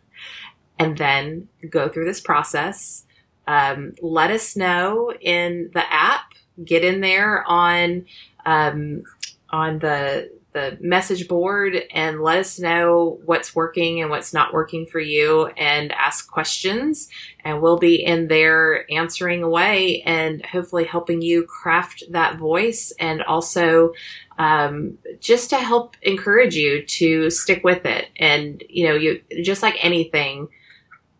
and 0.78 0.96
then 0.98 1.48
go 1.70 1.88
through 1.88 2.04
this 2.06 2.20
process. 2.20 3.06
Um, 3.46 3.92
let 4.00 4.30
us 4.30 4.56
know 4.56 5.12
in 5.20 5.70
the 5.74 5.92
app. 5.92 6.32
Get 6.64 6.84
in 6.84 7.00
there 7.00 7.44
on 7.48 8.06
um, 8.46 9.02
on 9.50 9.78
the 9.80 10.30
the 10.54 10.78
message 10.80 11.26
board 11.26 11.76
and 11.90 12.22
let 12.22 12.38
us 12.38 12.60
know 12.60 13.20
what's 13.24 13.54
working 13.54 14.00
and 14.00 14.08
what's 14.08 14.32
not 14.32 14.54
working 14.54 14.86
for 14.86 15.00
you 15.00 15.46
and 15.56 15.92
ask 15.92 16.30
questions 16.30 17.08
and 17.44 17.60
we'll 17.60 17.76
be 17.76 17.96
in 17.96 18.28
there 18.28 18.90
answering 18.90 19.42
away 19.42 20.00
and 20.02 20.46
hopefully 20.46 20.84
helping 20.84 21.20
you 21.20 21.44
craft 21.44 22.04
that 22.10 22.38
voice 22.38 22.92
and 23.00 23.20
also 23.24 23.92
um, 24.38 24.96
just 25.20 25.50
to 25.50 25.56
help 25.56 25.96
encourage 26.02 26.54
you 26.54 26.84
to 26.86 27.28
stick 27.30 27.62
with 27.64 27.84
it 27.84 28.06
and 28.16 28.62
you 28.68 28.86
know 28.86 28.94
you 28.94 29.20
just 29.42 29.62
like 29.62 29.76
anything 29.84 30.48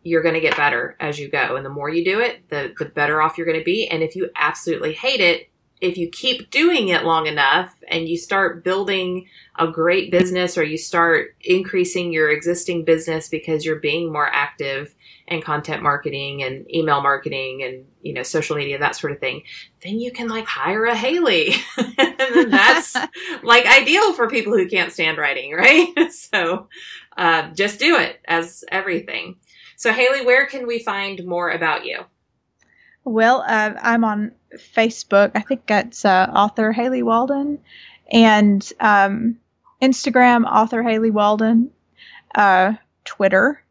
you're 0.05 0.23
going 0.23 0.35
to 0.35 0.41
get 0.41 0.55
better 0.55 0.97
as 1.01 1.19
you 1.19 1.29
go. 1.29 1.57
And 1.57 1.65
the 1.65 1.71
more 1.71 1.89
you 1.89 2.05
do 2.05 2.21
it, 2.21 2.47
the, 2.51 2.75
the 2.79 2.85
better 2.85 3.23
off 3.23 3.39
you're 3.39 3.47
going 3.47 3.59
to 3.59 3.65
be. 3.65 3.89
And 3.89 4.03
if 4.03 4.15
you 4.15 4.29
absolutely 4.37 4.93
hate 4.93 5.21
it, 5.21 5.49
if 5.81 5.99
you 5.99 6.09
keep 6.09 6.51
doing 6.51 6.89
it 6.89 7.05
long 7.05 7.27
enough 7.27 7.75
and 7.89 8.09
you 8.09 8.17
start 8.17 8.65
building 8.65 9.27
a 9.59 9.67
great 9.69 10.11
business 10.11 10.57
or 10.57 10.65
you 10.65 10.79
start 10.79 11.35
increasing 11.41 12.13
your 12.13 12.31
existing 12.31 12.85
business 12.85 13.29
because 13.29 13.65
you're 13.65 13.81
being 13.81 14.13
more 14.13 14.27
active 14.27 14.95
in 15.27 15.41
content 15.41 15.83
marketing 15.83 16.43
and 16.43 16.71
email 16.75 17.01
marketing 17.01 17.63
and 17.63 17.87
you 18.03 18.13
know 18.13 18.23
social 18.23 18.57
media 18.57 18.79
that 18.79 18.95
sort 18.95 19.13
of 19.13 19.19
thing 19.19 19.43
then 19.83 19.99
you 19.99 20.13
can 20.13 20.29
like 20.29 20.47
hire 20.47 20.85
a 20.87 20.95
haley. 20.95 21.55
And 22.27 22.53
that's 22.53 22.97
like 23.43 23.67
ideal 23.67 24.15
for 24.15 24.29
people 24.29 24.55
who 24.55 24.69
can't 24.69 24.93
stand 24.93 25.19
writing 25.19 25.53
right? 25.53 25.89
So 26.11 26.69
uh, 27.17 27.51
just 27.51 27.79
do 27.79 27.97
it 27.97 28.21
as 28.27 28.65
everything. 28.71 29.37
So, 29.77 29.93
Haley, 29.93 30.25
where 30.25 30.47
can 30.47 30.67
we 30.67 30.79
find 30.79 31.25
more 31.25 31.51
about 31.51 31.85
you? 31.85 32.05
Well, 33.05 33.45
uh, 33.47 33.75
I'm 33.81 34.05
on 34.05 34.33
Facebook. 34.57 35.33
I 35.35 35.41
think 35.41 35.67
that's 35.67 36.05
uh, 36.05 36.31
author 36.35 36.73
Haley 36.73 37.03
Walden, 37.03 37.59
and 38.11 38.73
um, 38.81 39.39
Instagram 39.83 40.47
author 40.47 40.83
Haley 40.83 41.11
Walden, 41.11 41.71
uh, 42.35 42.75
Twitter 43.05 43.63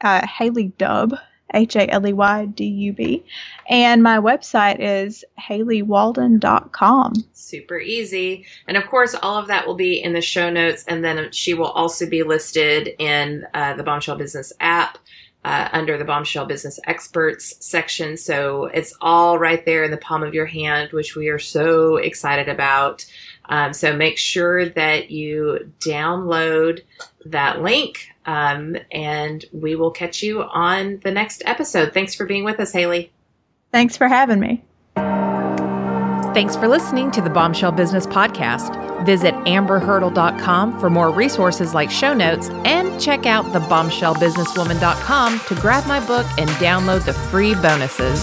uh, 0.00 0.26
Haley 0.26 0.72
Dub. 0.78 1.14
H 1.52 1.76
A 1.76 1.88
L 1.88 2.06
E 2.06 2.12
Y 2.12 2.46
D 2.46 2.64
U 2.64 2.92
B. 2.92 3.24
And 3.68 4.02
my 4.02 4.18
website 4.18 4.78
is 4.80 5.24
haleywalden.com. 5.40 7.12
Super 7.32 7.78
easy. 7.78 8.44
And 8.66 8.76
of 8.76 8.86
course, 8.86 9.14
all 9.14 9.38
of 9.38 9.46
that 9.46 9.66
will 9.66 9.76
be 9.76 10.02
in 10.02 10.12
the 10.14 10.20
show 10.20 10.50
notes. 10.50 10.84
And 10.88 11.04
then 11.04 11.30
she 11.30 11.54
will 11.54 11.70
also 11.70 12.08
be 12.08 12.22
listed 12.24 12.90
in 12.98 13.46
uh, 13.54 13.74
the 13.74 13.84
Bombshell 13.84 14.16
Business 14.16 14.52
app 14.58 14.98
uh, 15.44 15.68
under 15.72 15.98
the 15.98 16.04
Bombshell 16.04 16.46
Business 16.46 16.80
Experts 16.86 17.54
section. 17.64 18.16
So 18.16 18.66
it's 18.66 18.94
all 19.00 19.38
right 19.38 19.64
there 19.64 19.84
in 19.84 19.90
the 19.90 19.96
palm 19.96 20.22
of 20.22 20.34
your 20.34 20.46
hand, 20.46 20.92
which 20.92 21.14
we 21.14 21.28
are 21.28 21.38
so 21.38 21.96
excited 21.96 22.48
about. 22.48 23.04
Um, 23.46 23.74
so 23.74 23.94
make 23.94 24.16
sure 24.16 24.68
that 24.70 25.10
you 25.10 25.70
download 25.80 26.82
that 27.26 27.62
link 27.62 28.08
um, 28.26 28.76
and 28.90 29.44
we 29.52 29.76
will 29.76 29.90
catch 29.90 30.22
you 30.22 30.42
on 30.42 31.00
the 31.04 31.10
next 31.10 31.42
episode. 31.44 31.92
Thanks 31.92 32.14
for 32.14 32.24
being 32.24 32.44
with 32.44 32.58
us, 32.58 32.72
Haley. 32.72 33.12
Thanks 33.70 33.96
for 33.96 34.08
having 34.08 34.40
me. 34.40 34.64
Thanks 36.34 36.56
for 36.56 36.66
listening 36.66 37.12
to 37.12 37.20
the 37.20 37.30
Bombshell 37.30 37.70
Business 37.70 38.08
Podcast. 38.08 39.06
Visit 39.06 39.34
amberhurdle.com 39.46 40.80
for 40.80 40.90
more 40.90 41.12
resources 41.12 41.74
like 41.74 41.92
show 41.92 42.12
notes 42.12 42.50
and 42.64 43.00
check 43.00 43.24
out 43.24 43.44
thebombshellbusinesswoman.com 43.46 45.40
to 45.46 45.54
grab 45.54 45.86
my 45.86 46.04
book 46.04 46.26
and 46.36 46.50
download 46.50 47.04
the 47.04 47.12
free 47.12 47.54
bonuses. 47.54 48.20